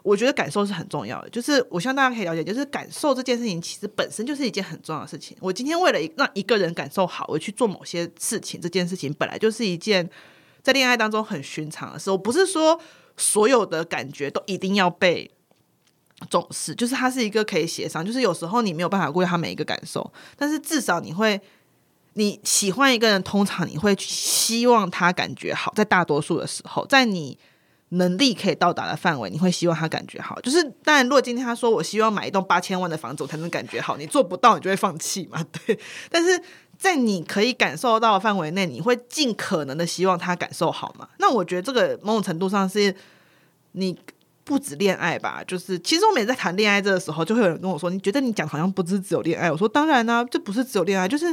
[0.03, 5.35] 我觉得感受是很重要的，就是我希望大家可以了解，就是感受这件事情其实本身就是一件很重要的事情。
[5.39, 10.09] 我今天为了让一个人感受好，我去做某些事情，这件事情本来就是一件
[10.61, 12.09] 在恋爱当中很寻常的事。
[12.09, 12.79] 我不是说
[13.17, 15.31] 所有的感觉都一定要被。
[16.29, 21.39] 重视就是它是一个可以协商，就是有时候你没有办法顾及他每一个感受，但是至少你会
[22.15, 27.39] 你喜欢一个人，通常你会希望他感觉好，在大多数的时候，在你
[27.89, 30.39] 能力可以到达的范围，你会希望他感觉好。
[30.41, 35.79] 就是当然，如果今天他说我希望买一栋八千万的房子，我才能感觉好，你做不到，你就会放弃嘛，对。
[36.09, 36.41] 但是
[36.77, 41.07] 在你可以感受到的范围内，你会尽可能的希望他感受好嘛？
[41.17, 42.95] 那我觉得这个某种程度上是
[43.73, 43.97] 你。
[44.45, 51.27] 不止恋爱吧，就是其实我每次在谈恋爱这个时候，就会有人跟我说：“你觉得你讲好像不是只有恋爱？”我说：“当然呢、这不是只有恋爱，就是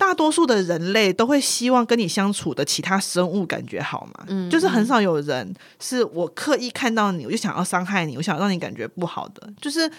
[0.00, 4.24] 大多数的人类都会希望跟你相处的其他生物感觉好嘛。
[4.28, 9.46] 嗯，就是很少有人是我刻意看到你，我就想要伤害你，我想让你感觉不好的。
[9.60, 9.92] 就是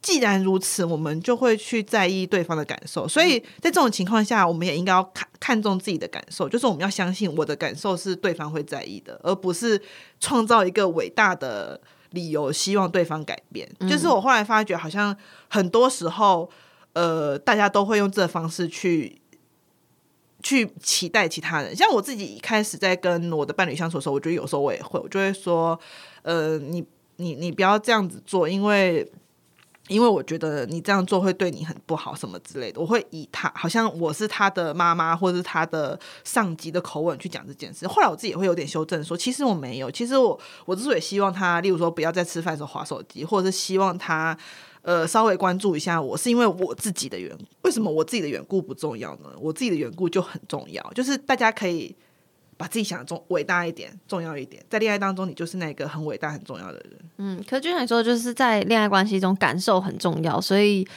[0.00, 3.08] 既然如此，我们就会去在意对方的感受。
[3.08, 9.82] 所以在这种情况下，我们也应该要看看重自己的感受，就是我们要相信我的感受是对方会在意的，而不是
[10.20, 13.68] 创造一个伟大的理由，希望对方改变。
[13.90, 15.14] 就是我后来发觉，好像
[15.48, 16.48] 很多时候，
[16.92, 19.20] 呃，大家都会用这方式去。
[20.42, 25.78] 去期待其他人，像我自己一开始在跟我的伴侣相处的时候，我觉得有时候我也会，我就会说，
[26.22, 26.84] 呃，你
[27.16, 29.10] 你你不要这样子做，因为
[29.88, 32.80] 因为我觉得你这样做会对你很不好，什么之类的。
[32.80, 37.88] 我会以他好像我是他的妈妈或者是他的上级的口吻去讲这件事。
[37.88, 44.38] 后来我自己也会有点修正说，其实我没有，其实我我之所以希望他，例如说不要在吃饭的时候划手机，或者是希望他。
[44.88, 47.44] 呃，稍微关注一下我，是因为我自己的缘故。
[47.60, 49.28] 为什么我自己的缘故不重要呢？
[49.38, 51.94] 我自己的缘故就很重要，就是大家可以
[52.56, 54.64] 把自己想的重伟大一点，重要一点。
[54.70, 56.98] 在恋爱当中，你就是那个很伟大、很重要的人。
[57.18, 60.88] 嗯，可就像你说，就是在恋爱关系中感受很重要，所以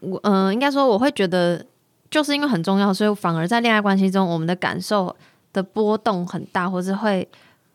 [0.00, 1.66] 我嗯、应该说我会觉得，
[2.10, 5.14] 就是因为很重要，所以反而在恋爱关系中，我们的感受
[5.52, 7.28] 的波动很大，或是会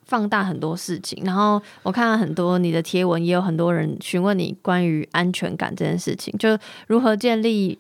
[0.08, 1.22] 放大很多事情。
[1.24, 7.78] 然后我看了很多你的贴文，也有很多人询问你关于安全感这件事情，就如何建立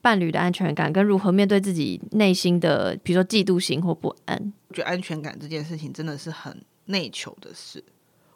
[0.00, 4.52] 伴侣的安全感，跟如何面对自己内心的，比如说嫉妒心或不安。
[4.68, 7.82] 我觉得安全感这件事情真的是很内求的事。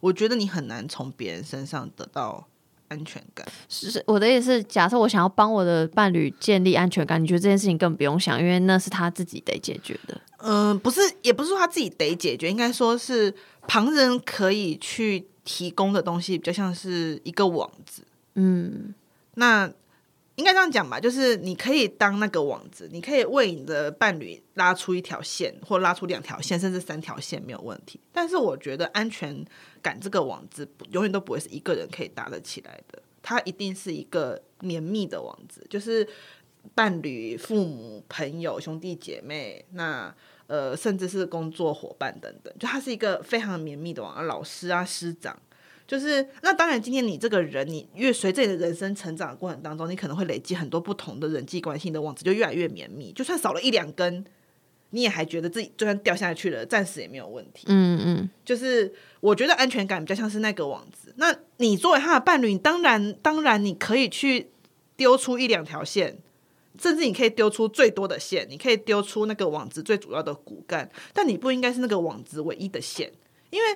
[0.01, 2.47] 我觉得你很难从别人身上得到
[2.89, 3.47] 安全感。
[3.69, 10.21] 是是我的意思是，假设我想要帮我的伴侣建立安全感，你觉得这件事情根本不用想，因为那是他自己得解决的。
[10.39, 13.35] 嗯、不是，也不是说他自己得解决，应该说是
[13.67, 18.03] 旁人可以去提供的东西，比较像是一个网子。
[18.35, 18.95] 嗯，
[19.35, 19.71] 那
[20.37, 27.99] 应该这样讲吧，就是你可以当那个网子，你可以为你的伴侣拉出一条线，或拉出两条线，甚至三条线没有问题。
[28.13, 29.45] 但是我觉得安全
[29.81, 36.07] 感这个网子永远都不会是一个人可以搭得起来的，它一定是一个绵密的网子，就是
[36.75, 40.15] 伴侣、父母、朋友、兄弟姐妹，那
[40.49, 45.35] 呃甚至是工作伙伴等等，就它是一个非常绵密的网，老师啊、师长。
[45.87, 53.13] 就是那当然，今天你这个人，你越随着你的人生成长的过程当中，你可能会累积很多不同的人际关系，你的网子就越来越绵密。
[53.13, 54.25] 就算少了一两根，
[54.91, 57.67] 你也还觉得自己就算掉下去了，暂时也没有问题。
[57.69, 61.15] 嗯嗯，就是我觉得安全感比较像是那个网子。
[61.19, 64.49] 那你作为他的伴侣，你当然当然你可以去
[64.97, 66.19] 丢出一两条线，
[66.81, 73.13] 甚至你可以丢出最多的线，你可以丢出那个网子最主要的骨干，但你不应该是那个网子唯一的线，
[73.51, 73.67] 因为。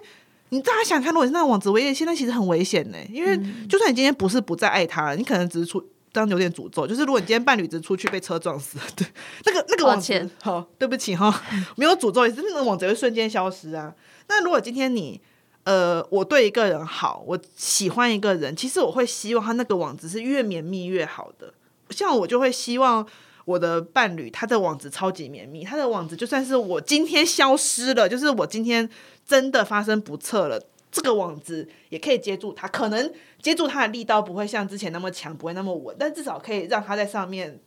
[0.51, 2.99] 你大家想看，如果是那个网子唯一的线，那其实很危险呢。
[3.09, 3.37] 因为
[3.69, 5.83] 就算你今天不是不再爱他了，你可能只是出
[6.13, 6.87] 当有点诅咒。
[6.87, 9.07] 就是如果你今天伴侣只是出去被车撞死了， 对，
[9.47, 10.01] 那个那个网
[10.43, 11.43] 好，对不起哈，
[11.77, 13.95] 没有诅咒，也是那个网子会瞬间消失啊。
[14.29, 15.21] 那如果今天你
[15.65, 21.53] 呃，我对一个人好，我喜欢一个人，其实我会希望他那个网子是越绵密越好的。
[21.91, 23.07] 像我就会希望
[23.51, 28.89] 我的伴侣他的网子超级绵密，他的网子就算是我今天消失了，就是我今天
[29.27, 30.63] 真的发生不测了。
[30.93, 37.61] 这个网子也可以接住他，可能接住他的力道不会像之前那么强，不会那么稳，但至少可以让他在上面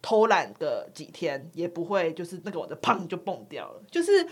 [0.00, 3.82] 偷懒个几天，也不会就是那个网子砰就蹦掉了。
[3.90, 4.22] 就是，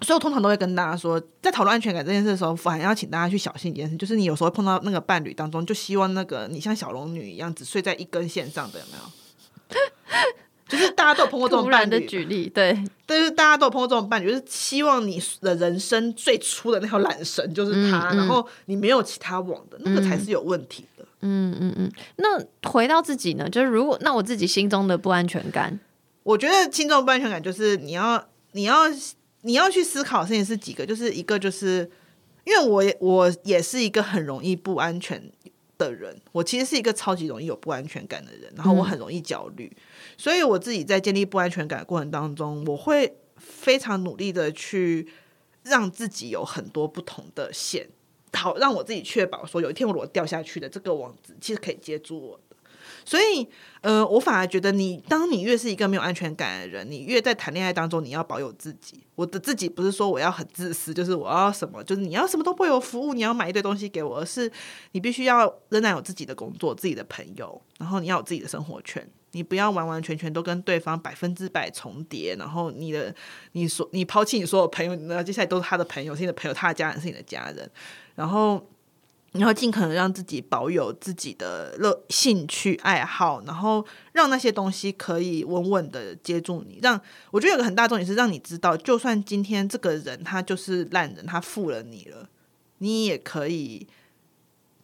[0.00, 9.23] 所以我通常都会跟大家说，在讨论安全感这件事的时候，反而要请大家去小心一件事，就是你有时候碰到那个伴侣当中，就希望那个你像小龙女一样只睡在一根线上的，有没有？
[10.66, 21.04] 就是大家都有碰过这种伴侣，举例，对，但是大家都有碰过这种伴侣，就是希望你的人生最初的那条缆绳就是他，嗯嗯然后你没有其他网的，那个才是有问题的。
[21.20, 21.92] 嗯嗯嗯。
[22.16, 23.48] 那回到自己呢？
[23.48, 25.78] 就是如果那我自己心中的不安全感，
[26.22, 28.84] 我觉得轻重不安全感就是你要你要
[29.42, 31.88] 你要去思考的事情是几个，就是一个就是
[32.44, 35.22] 因为我也我也是一个很容易不安全
[35.78, 39.70] 的人，我其实是一个超级容易有不安全感的人，然后我很容易焦虑，
[40.16, 45.08] 所以我自己在建立不安全感的过程当中，我会非常努力的去
[45.62, 47.88] 让自己有很多不同的线，
[48.32, 52.53] 好让我自己确保说有一天我如果掉下去的这个网子其实可以接住我的。
[53.04, 53.46] 所以，
[53.82, 59.04] 呃，我反而觉得你，当你越是一个没有安全感的人，你越在谈恋爱当中，你要保有自己。
[59.14, 64.50] 我的自己不是说我要很自私，就是我要什么，就是你要什么都不为我服务，你要买一堆东西给我，而是
[64.92, 69.08] 你必须要仍然有自己的工作、自己的朋友，然后你要有自己的生活圈。
[69.36, 73.12] 你不要完完全全都跟对方百分之百重叠，然后你的
[73.50, 77.68] 你所你抛弃你所有朋友，那接下来都是他的朋友，是你的朋友，他的家人是你的家人，
[78.14, 78.64] 然后
[79.34, 86.78] 然后尽可能让自己保有自己的乐兴趣爱好，然后让那些东西可以稳稳的接住你。
[86.80, 87.00] 让
[87.32, 92.28] 我觉得有个很大重点是让你知道，就算今天这个人他就是烂人，他负了你了，
[92.78, 93.88] 你也可以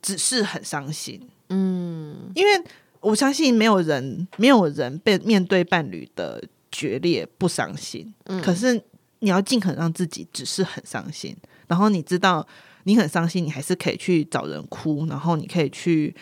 [0.03, 1.29] 只是很伤心。
[1.51, 2.65] 嗯，因为
[2.99, 8.83] 我相信没有人没有人被面对伴侣的决裂不伤心，可是
[9.21, 11.37] 你要尽可能让自己只是很伤心，
[11.69, 12.45] 然后你知道。
[12.85, 16.15] 你很伤心，你还是可以去找人哭，然后你可以去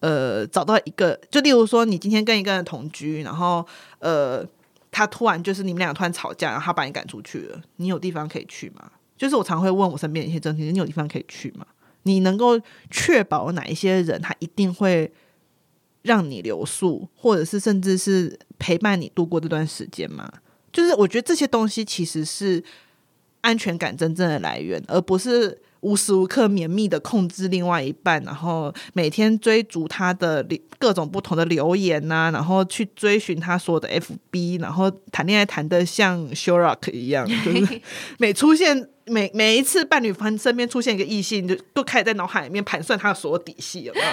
[0.00, 3.66] 呃找到一个，就例如说你今天跟一个人同居，然后
[3.98, 4.46] 呃
[4.90, 8.90] 他突然就是你们俩突然吵架，然后他把你赶出去了，你有地方可以去吗？
[9.16, 11.66] 就是我常会问我身边一些真题，你有地方可以去吗？
[12.04, 15.12] 你能够确保哪一些人他一定会
[16.02, 20.30] 让你留宿，或者是甚至是陪伴你度过这段时间吗？
[20.72, 22.62] 就是我觉得这些东西其实是
[23.40, 25.60] 安全感真正的来源，而不是。
[25.86, 30.44] 无时无刻绵密的控制另外一半，然后每天追逐他的
[30.80, 37.80] 各种不同的留言呐、然后去追寻他所有的 FB，然后谈恋爱谈的像 Show Rock 一样， 就是
[38.18, 44.06] 每出现每每一次伴侣方身边出现一个异性，就都开始在脑海里面盘算他的所有底细，有没有？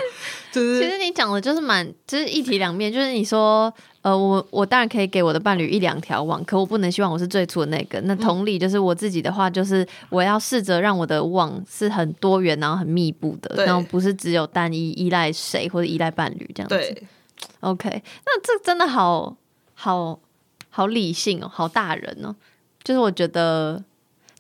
[0.52, 8.02] 就是其实你讲的就是蛮，就是一体两面，就是你说，呃，我我当然可以给我的伴侣一两条网，可我不能希望我是最初的那个。
[8.02, 16.76] 那同理，就是我自己的话，就是我要试着让我的网是很多元，然后很密布的，然后不是只有单一依赖谁或者依赖伴侣这样子。
[16.76, 17.04] 对
[17.62, 19.38] ，OK，那这真的好
[19.74, 20.20] 好
[20.70, 22.36] 好理性哦，好大人哦。
[22.84, 23.82] 就是我觉得，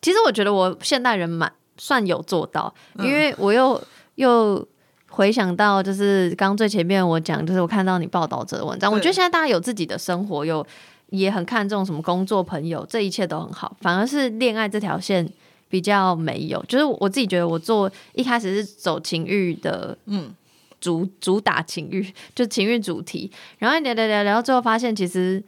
[0.01, 3.81] 其实我觉得我现代人蛮算有做到，因为我又
[4.15, 4.67] 又
[5.13, 10.65] 回想到，就是刚刚最前面我讲，就是我看到你报道者的文章，我觉得现在大家有自己的生活，有
[11.11, 15.31] 也很看重什么工作、朋友，这一切都很好，反而是恋爱这条线。
[15.69, 20.31] 比较没有，就是我自己觉得我做一开始是走情欲的，嗯，
[20.79, 23.31] 主主打情欲，就情欲主题。
[23.57, 25.43] 然后聊聊聊聊到最后，发现其实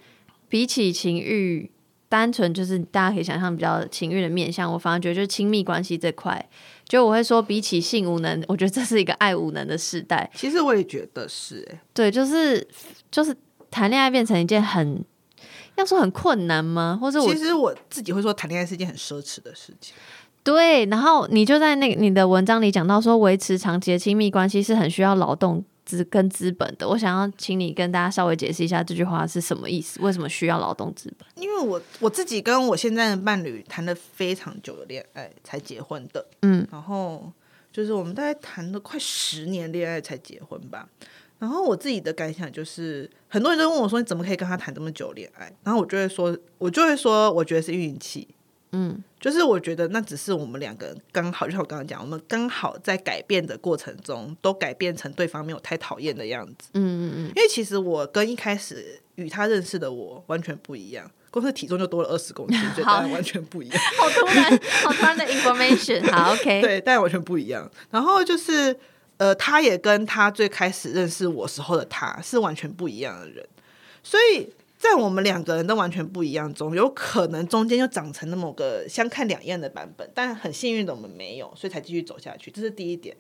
[0.49, 1.69] 比起情欲，
[2.09, 6.43] 单纯就是大家可以想象比较情欲的面向，我反而觉得就是亲密关系这块。
[6.87, 10.29] 就我会说，比起性无能，我觉得这是一个爱无能的时代。
[10.35, 12.65] 其实我也觉得是、欸，对，就是
[13.11, 13.35] 就是
[13.71, 15.03] 谈恋爱变成一件很
[15.77, 16.97] 要说很困难吗？
[17.01, 19.95] 或者我其实我自己会说，谈恋爱是一件很奢侈的事情。
[20.43, 26.87] 对，然后你就在那个你的文章里讲到说，维持长期的亲密关系是很需要劳动资跟资本的。
[26.87, 31.27] 我想要请你跟大家稍微解释一下这句话是什么意思，为什么需要劳动资本？
[31.35, 37.31] 因为我我自己跟我现在的伴侣谈了非常久的恋爱才结婚的，嗯，然后
[37.71, 40.89] 就是我们大概谈了快十年恋爱才结婚吧。
[41.37, 48.25] 然后我自己的感想就是，很多人都问我说：“你怎么可以跟他谈这么久恋爱？”然后我就会说，我就会说，我觉得是运气。
[48.75, 56.69] 嗯，就是我觉得那只是我们两个人刚好，就像我刚刚讲，我们刚好在改变的过程中，都改变成对方没有太讨厌的样子。
[56.73, 63.81] 嗯嗯嗯，因为其实我跟一开始与他认识的我完全不一样，光是体重就多了二十公斤， 所以当然完全不一样。
[63.97, 66.11] 好突然，好突然的 information。
[66.11, 67.69] 好， OK，对，但完全不一样。
[67.91, 68.77] 然后就是
[69.17, 73.47] 呃，他也跟他最开始认识我时候的他是完全不一样的人，
[74.03, 82.51] 所以在我们两个人都完全不一样中，有可能中间就长成了某个相看两厌的版本，但很幸运的我们没有，所以才继续走下去。
[82.51, 83.15] 这是第一点。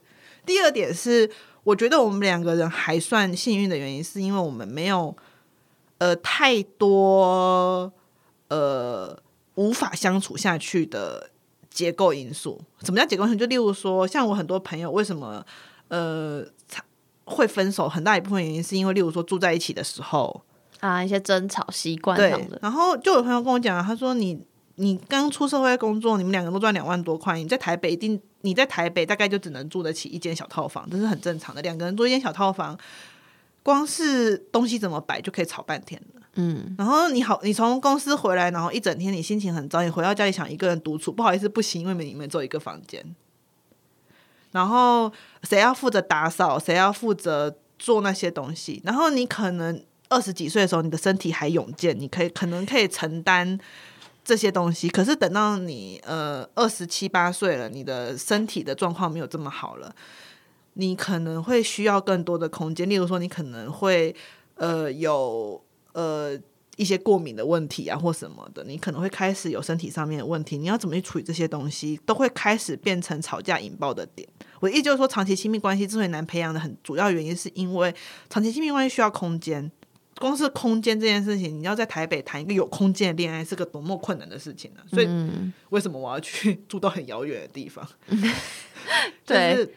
[0.45, 1.27] 第二点是，
[1.63, 5.15] 我觉得我们两个人还算幸运的原因，是因为我们没有
[5.97, 7.91] 呃太多
[8.49, 9.17] 呃
[9.55, 11.31] 无法相处下去的
[11.71, 12.61] 结构因素。
[12.83, 13.35] 什么叫结构因素？
[13.37, 15.43] 就例如说，像我很多朋友为什么
[15.87, 16.45] 呃
[17.23, 20.43] 会分手，很大一部分原因是因为，例如说住在一起的时候，
[20.85, 24.39] 啊，一些争吵习惯对上的，，然后就有朋友跟我讲，他说你
[24.75, 31.61] 你刚出社会工作，你们两个都赚两万多块，你在台北一定你在台北大概就只能住得起一间小套房，这是很正常的。
[31.63, 32.77] 两个人住一间小套房，
[33.63, 36.21] 光是东西怎么摆就可以吵半天了。
[36.35, 43.03] 嗯，然后你好，你从公司回来，然后一整天你心情很糟，你回到家里想一个人独处，不好意思，不行，因为你们只有一个房间。
[44.51, 45.11] 然后
[45.43, 48.81] 谁要负责打扫，谁要负责做那些东西。
[48.85, 53.57] 然后你可能二十几岁的时候，你的身体还勇健，你可以可能可以承担
[54.23, 54.87] 这些东西。
[54.87, 59.95] 可是等到你呃二十七八岁了，你的身体的状况没有这么好了，
[60.73, 62.89] 你可能会需要更多的空间。
[62.89, 64.15] 例如说，你可能会
[64.55, 65.59] 呃有
[65.93, 66.37] 呃
[66.75, 70.57] 一些过敏的问题啊，或什么的，你可能会开始有身体上面的问题。
[70.57, 74.27] 你要怎么去处理这些东西，都会开始变成吵架引爆的点。
[74.59, 77.93] 我的意思就是说，长期亲密关系之所以难培养的很主要原因，是因为
[78.29, 79.71] 长期亲密关系需要空间。
[80.19, 85.07] 光是空间这件事情，你要在台北谈一个有空间的恋爱，是个多么困难的事情呢、所以，
[85.69, 87.85] 为什么我要去住到很遥远的地方？
[89.25, 89.73] 对 就是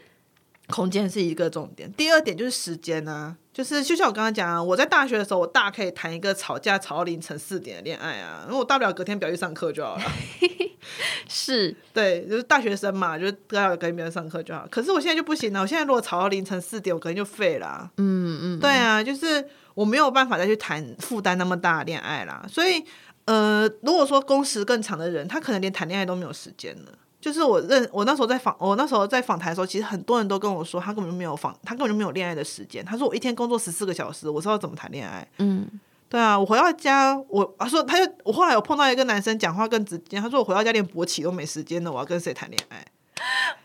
[0.68, 1.93] 空间是一个重点。
[1.95, 10.03] 第二点就是时间啊，就是就像我刚刚讲啊，我在大学的时候，我大可以谈一个吵架吵到凌晨四点的恋爱啊，因为我大不了隔天不要去上课就好了。
[11.28, 14.66] 是对，就是大学生嘛，就是大不了隔天不要上课就好。
[14.70, 22.44] 可是我现在就不行了，我现在如果吵到凌晨四点，我可能就废了啊、嗯嗯，对啊，就是我没有办法再去谈负担那么大的恋爱啦。
[22.48, 22.82] 所以，
[23.26, 26.92] 呃，如果说工时更长的人，他可能连谈恋爱都没有时间了。
[27.20, 32.84] 就是我认我那时候在访我那时候在访谈的时候，其实很多人都跟我说，他根本就没有访，他根本就没有恋爱的时间。
[32.84, 35.28] 他说我一天工作十四个小时，我知道怎么谈恋爱。
[35.38, 35.66] 嗯，
[36.09, 42.84] 对啊，我回到家，我他说他就我后来有碰到一个男生讲话更直接，他说我回到家连勃起都没时间了，我要跟谁谈恋爱？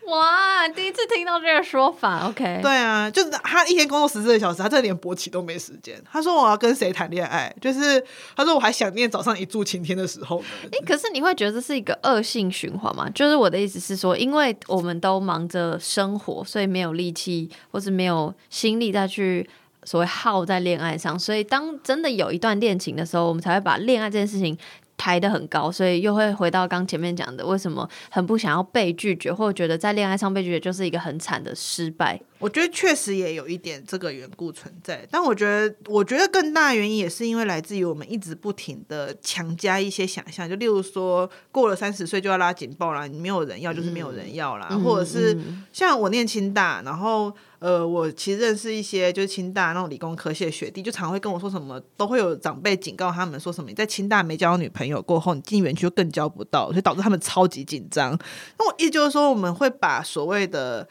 [0.06, 5.98] 哇，第一次听到这个说法，OK，对啊，就是他一天工作十四个小时，他这连勃起都没时间。
[6.10, 7.54] 他说我要跟谁谈恋爱？
[7.60, 8.04] 就是
[8.36, 10.46] 他说我还想念早上一柱擎天的时候呢。
[10.72, 13.08] 诶，可是你会觉得这是一个恶性循环吗？
[13.10, 19.48] 就是我的意思是说，因为我们都忙着生活，所以没有力气或是没有心力再去
[19.84, 24.56] 所谓耗在恋爱上，所以当真的有一段恋情的时候，我们才会把恋爱这件事情。
[24.96, 32.18] 抬得很高，所以又会回到刚前面讲的，为什么很不想要被拒绝，或者觉得在恋爱上被拒绝就是一个很惨的失败。
[32.38, 45.38] 我觉得确实也有一点这个缘故存在，但我觉得，我觉得更大的原因也是因为来自于我们一直不停的强加一些想象，就例如说过了三十岁就要拉警报啦，你没有人要就是没有人要啦，或者是
[45.72, 58.10] 像我念清大，然后呃，我其实认识一些就是清大那种理工科系的学弟，就常会跟我说什么，都会有长辈警告他们说什么，你在清大没交女朋友过后，你进园区就更交不到，所以导致他们超级紧张。
[58.58, 60.86] 那我意思就是说，我们会把所谓的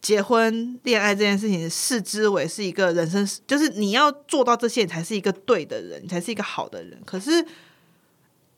[0.00, 6.98] 结婚、恋爱这件事情视之为是一个人生，就是你要做到这些，你才是一个对的人，你才是一个好的人。
[7.04, 7.44] 可是，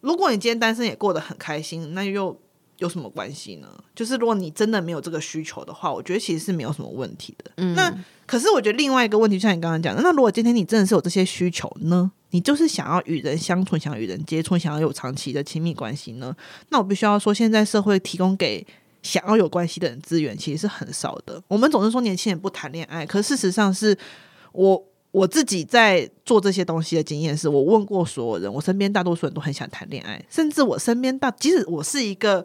[0.01, 2.39] 如果你今天单身也过得很开心，那又
[2.79, 3.69] 有什么关系呢？
[3.95, 7.51] 就是如果你真的没有这个需求的话，我觉得其实是没有什么问题的。
[7.57, 7.93] 嗯，那
[8.27, 12.13] 可是我觉得另外一个问题，就像你刚刚讲的，那如果今天你真的是有这些需求呢？
[12.33, 16.37] 你就是想要与人相处，想与人接触，想要有长期的亲密关系呢？
[16.69, 18.65] 那我必须要说，现在社会提供给
[19.03, 21.43] 想要有关系的人资源其实是很少的。
[21.49, 23.97] 我们总是说年轻人不谈恋爱，可事实上是
[24.53, 32.45] 我我自己在做这些东西的经验是，我问过所有人，我身边大多数人都很想谈恋爱，甚至我身边大，即使我是一个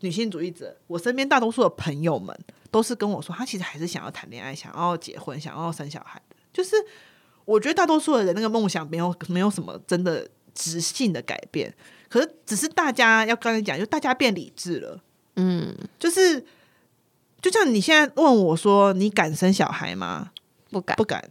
[0.00, 2.34] 女性主义者，我身边大多数的朋友们
[2.70, 6.36] 都是跟我说，他其实还是想要谈恋爱，想要结婚，想要生小孩的。
[6.52, 6.74] 就是
[7.44, 11.74] 我觉得大多数的人那个梦想没有没有什么真的直性的改变，
[12.08, 15.00] 可是只是大家要刚才讲，就大家变理智了。
[15.36, 16.44] 嗯，就是
[17.40, 20.30] 就像你现在问我说，你敢生小孩吗？
[20.70, 21.04] 不敢不。
[21.04, 21.30] 敢。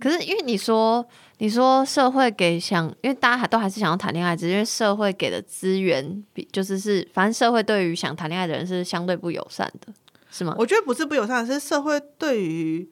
[0.00, 1.04] 可是因为你说，
[1.38, 9.92] 你说社会给想，因为大家还都还是想要谈恋爱，只是因为社会给的资源比就是是，反正社会对于想谈恋爱的人是相对不友善的，
[10.30, 10.54] 是吗？
[10.56, 12.88] 我觉得不是不友善，是社会对于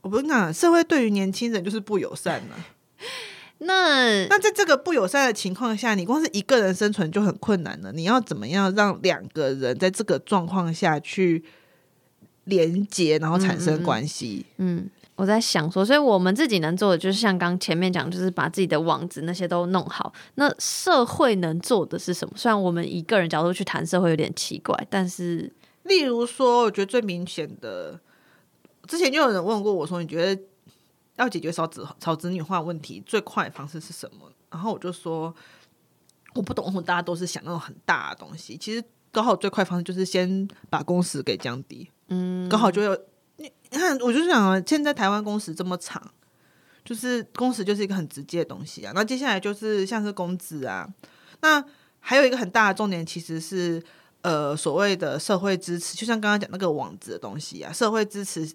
[0.00, 2.54] 我不是讲社会对于年轻人就是不友善呢、
[3.58, 7.90] 那那在这个不友善的情况下，你光是一个人生存就很困难了。
[7.92, 11.42] 你要怎么样让两个人在这个状况下去
[12.44, 14.44] 连接，然后产生关系？
[14.58, 20.12] 嗯，我在想说，所以我们自己能做的，就是像刚前面讲，就是把自己的网子那些都弄好。
[20.34, 22.34] 那社会能做的是什么？
[22.36, 25.50] 虽然我们以个人角度去谈社会有点奇怪，但是
[25.84, 27.98] 例如说，我觉得最明显的，
[28.86, 30.42] 之前就有人问过我说，你觉得
[31.16, 34.30] 要解决少子少子女化问题最快的方式是什么？
[34.50, 35.34] 然后我就说，
[36.34, 38.56] 我不懂大家都是想那种很大的东西。
[38.56, 42.94] 其实刚好最快方式就是先把工时给降低，嗯，刚好就有
[43.36, 46.10] 你你看，我就想啊，现在台湾工时这么长。
[46.84, 50.88] 就是工时就是一个很直接的东西啊，那接下来就是像是工资啊，
[51.40, 51.60] 那
[51.98, 53.82] 还有一个很大的重点其实是
[54.22, 58.48] 呃所谓的社会支持，就像刚刚讲那个网子的东西啊，社会支持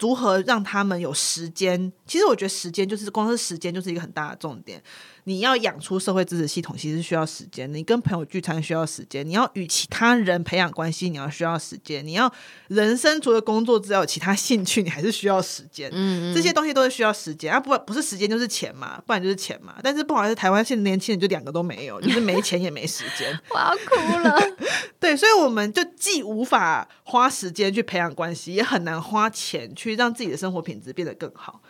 [0.00, 1.92] 如何让他们有时间？
[2.06, 4.82] 其实我觉得时间就是光是时间就是一个很大的重点。
[5.28, 7.72] 你要养出社会支持系统，其实需要时间。
[7.74, 12.06] 你跟朋友聚餐需要时间，你要与其他人培养关系，你要需要时间。
[12.06, 12.32] 你要
[12.68, 15.90] 人生除了工作之外有其他兴趣，你还是需要时间。
[15.92, 19.74] 嗯，这些东西都是需要时间啊，不不是时间就是钱嘛，不然就是钱嘛。
[19.82, 23.36] 但是不好意思，台湾现在年轻人就两个都没有，就是没钱也没时间。
[23.50, 24.38] 我要哭了。
[25.00, 31.60] 对，所以我们就既无法花时间去培养关系，也很难花钱去让自己的生活品质变得更好。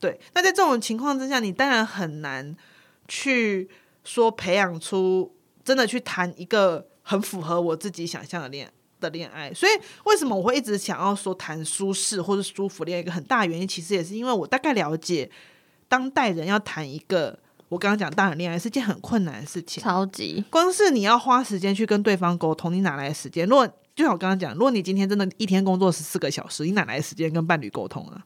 [0.00, 2.56] 对，那在这种情况之下，你当然很难
[3.08, 3.68] 去
[4.04, 5.34] 说培养出
[5.64, 9.52] 真的去谈一个很符合我自己想象的恋的恋爱。
[9.52, 9.72] 所以
[10.04, 13.00] 为什么我会一直想要说谈舒适或者舒服恋爱？
[13.00, 15.30] 一个很大的原因，其实也是因为我大概了解
[15.88, 17.38] 当代人要谈一个
[17.68, 19.82] 我刚刚讲大人恋爱是件很困难的事情。
[19.82, 23.46] 超级光是你要花时间去跟对方沟通，你哪来的时间？
[23.46, 28.24] 如果就像我刚刚讲，如果你今天真的一天工作十四个小时，你哪来的时间跟伴侣沟通啊？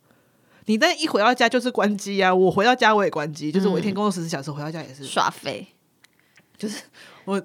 [0.67, 2.35] 你那一回到家就是关机啊！
[2.35, 5.67] 我回到家我也关机，就是我一天工作十四小时，回到家也是耍废。
[7.25, 7.43] 我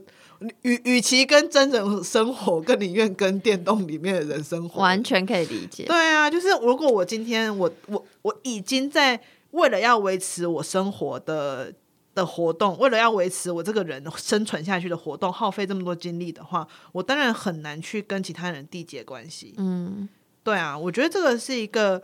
[0.61, 4.82] 与与其跟真人生活，更宁愿跟电动里面的人生活。
[4.82, 5.86] 完全可以理解。
[5.86, 9.20] 对啊，就是如果我今天我我我已经在
[9.51, 11.74] 为了要维持我生活的
[12.13, 19.55] 的活动，为了要维持我这个人生存下去的活动，耗费这么多精力的话，我当然很难去跟其他人缔结关系。
[19.57, 20.07] 嗯
[20.43, 22.01] 对啊，我觉得这个是一个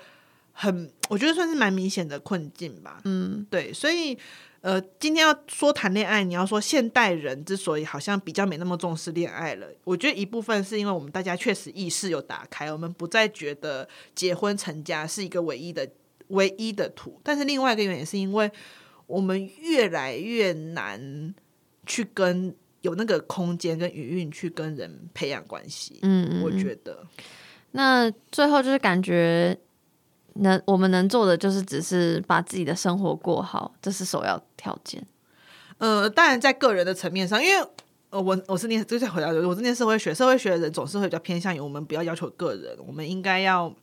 [0.54, 3.02] 很，我觉得算是蛮明显的困境吧。
[3.04, 4.18] 嗯，对，所以
[4.62, 15.90] 呃，今天要说谈恋爱，你要说现代人之所以好像比较没那么重视恋爱了，我觉得一部分是因为我们大家确实意识有打开，我们不再觉得结婚成家是一个唯一的
[16.30, 18.50] 唯一的途，但是另外一个原因是因为
[19.06, 21.36] 我们越来越难
[21.86, 26.00] 去跟有那个空间跟余韵去跟人培养关系。
[26.04, 27.06] 嗯嗯，我嗯觉得，
[27.72, 29.58] 那最后就是感觉
[30.36, 35.06] 能我们能做的就是只是把自己的生活过好，这是首要条件。
[35.78, 37.68] 呃，当然在个人的层面上，因为
[38.10, 43.74] 呃，我我是念，就是回到我是念社会学，社会学的人总是会比较偏向于我们不要要求个人，我们应该要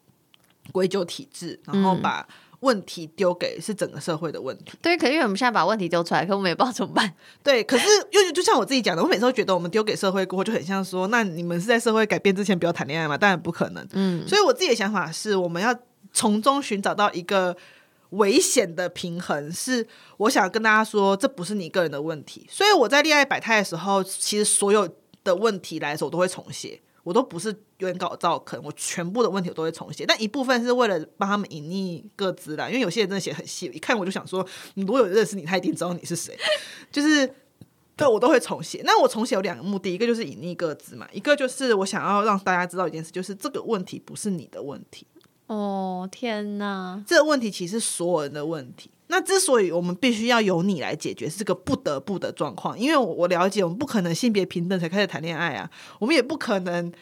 [0.73, 2.27] 归咎体制，然后嗯把
[2.61, 4.79] 问题丢给是整个社会的问题。
[4.81, 7.13] 对，可是因为我们现在把问题丢出来，可我们也不知道怎么办。
[7.43, 13.19] 对，可是因为就像我自己讲的，我每次都觉得我们丢给社会过后，就很像说，那你们是在社会改变之前不要谈恋爱嘛？
[13.19, 13.87] 当然不可能。
[13.93, 15.75] 嗯，所以我自己的想法是，我们要
[16.13, 17.57] 从中寻找到一个
[18.11, 19.51] 危险的平衡。
[19.53, 19.87] 是
[20.17, 22.47] 我想跟大家说，这不是你个人的问题。
[22.51, 24.89] 所以我在恋爱百态的时候，其实所有
[25.23, 30.05] 的问题来的时候，我都会重写，我都不是原稿照啃，我全部的问题我都会重写。
[30.07, 36.37] 但一部分是为了帮他们隐匿各自啦，因为有些人真的写得很细，一看我就想说，如果有认识你，他一定知道你是谁。
[36.91, 37.33] 就是
[37.97, 38.81] 对我都会重写。
[38.85, 45.07] 那我重写有两个目的，一个就是隐匿各自嘛，一个就是我想要让大家知道一件事，就是这个问题不是你的问题，
[45.55, 48.91] 哦天哪，这个问题其实所有人的问题。
[49.09, 56.93] 那之所以我们必须要由你来解决，是个不得不的状况，因为我我了解，我们不可能性别平等才开始谈恋爱啊，我们也不可能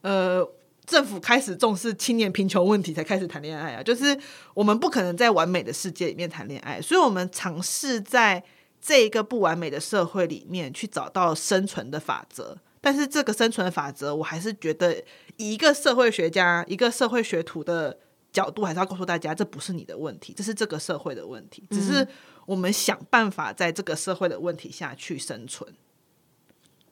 [0.00, 0.46] 呃。
[0.84, 4.18] 政府开始重视青年贫穷问题才开始谈恋爱啊，就是
[4.52, 8.42] 我们不可能在完美的世界里面谈恋爱，所以我们尝试在
[8.80, 12.58] 这一个不完美的社会里面去找到生存的法则。
[12.82, 14.94] 但是这个生存的法则，我还是觉得
[15.38, 17.96] 以一个社会学家、一个社会学徒的
[18.30, 22.06] 角度，还是要告诉大家，这不是你的问题，这是这个社会的问题，只是
[22.44, 25.72] 我们想办法在这个社会的问题下去生存。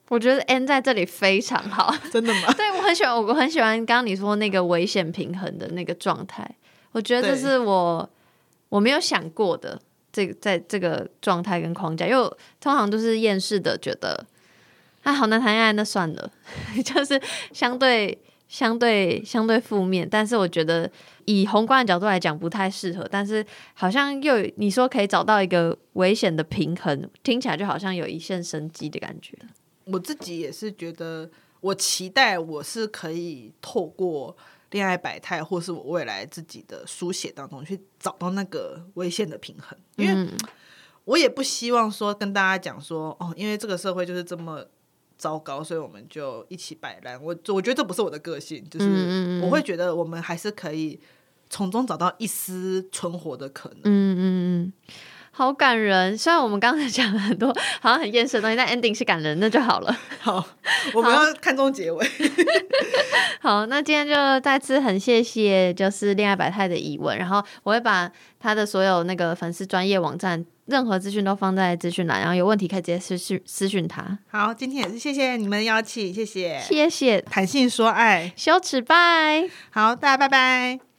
[0.08, 1.94] 我觉得 N 在这里非常好。
[2.10, 2.52] 真的吗？
[2.54, 6.56] 对我很喜欢，我很喜欢刚刚你说那个危险平衡的那个状态。
[6.92, 8.10] 我觉得这是我
[8.68, 9.80] 我没有想过的，
[10.12, 12.28] 这个在这个状态跟框架，因为我
[12.60, 14.26] 通常都是厌世的，觉得
[15.02, 16.30] 啊好难谈恋爱，那算了，
[16.84, 17.20] 就是
[17.52, 20.06] 相对相对相对负面。
[20.08, 20.90] 但是我觉得
[21.24, 29.38] 以宏观的角度来讲不太适合，但是好像又你说可以找到一个危险的平衡，听起来就好像有一线生机的感觉。
[29.84, 31.30] 我自己也是觉得，
[31.60, 34.36] 我期待我是可以透过
[34.72, 40.28] 恋爱百态，或是我未来自己的书写当中去找到那个危险的平衡，因为嗯
[41.06, 44.62] 我也不希望说跟大家讲说，哦，因为这个社会就是这么。
[45.20, 47.22] 糟糕，所以我们就一起摆烂。
[47.22, 50.98] 我我觉得这不是我的个性，就是我会觉得我们还是可以
[51.50, 53.80] 从中找到一丝存活的可能。
[53.84, 54.72] 嗯嗯嗯，
[55.30, 56.16] 好感人。
[56.16, 59.94] 虽然我们刚才讲了很多好像很厌世的东西，但 ending 是感人，那就好了。
[60.20, 60.42] 好，
[60.94, 62.06] 我们要看中结尾。
[63.42, 74.18] 好，那今天就再次很谢谢就是恋爱百态的疑问，然后我会把他的所有那个粉丝专业网站任何资讯都放在资讯栏，然后有问题可以直接私讯私讯他。
[74.30, 76.58] 好，今天也是谢谢你们的邀请，谢谢。
[76.60, 79.48] 谢谢，谈性说爱，羞耻拜。
[79.70, 80.89] 好，大家拜拜。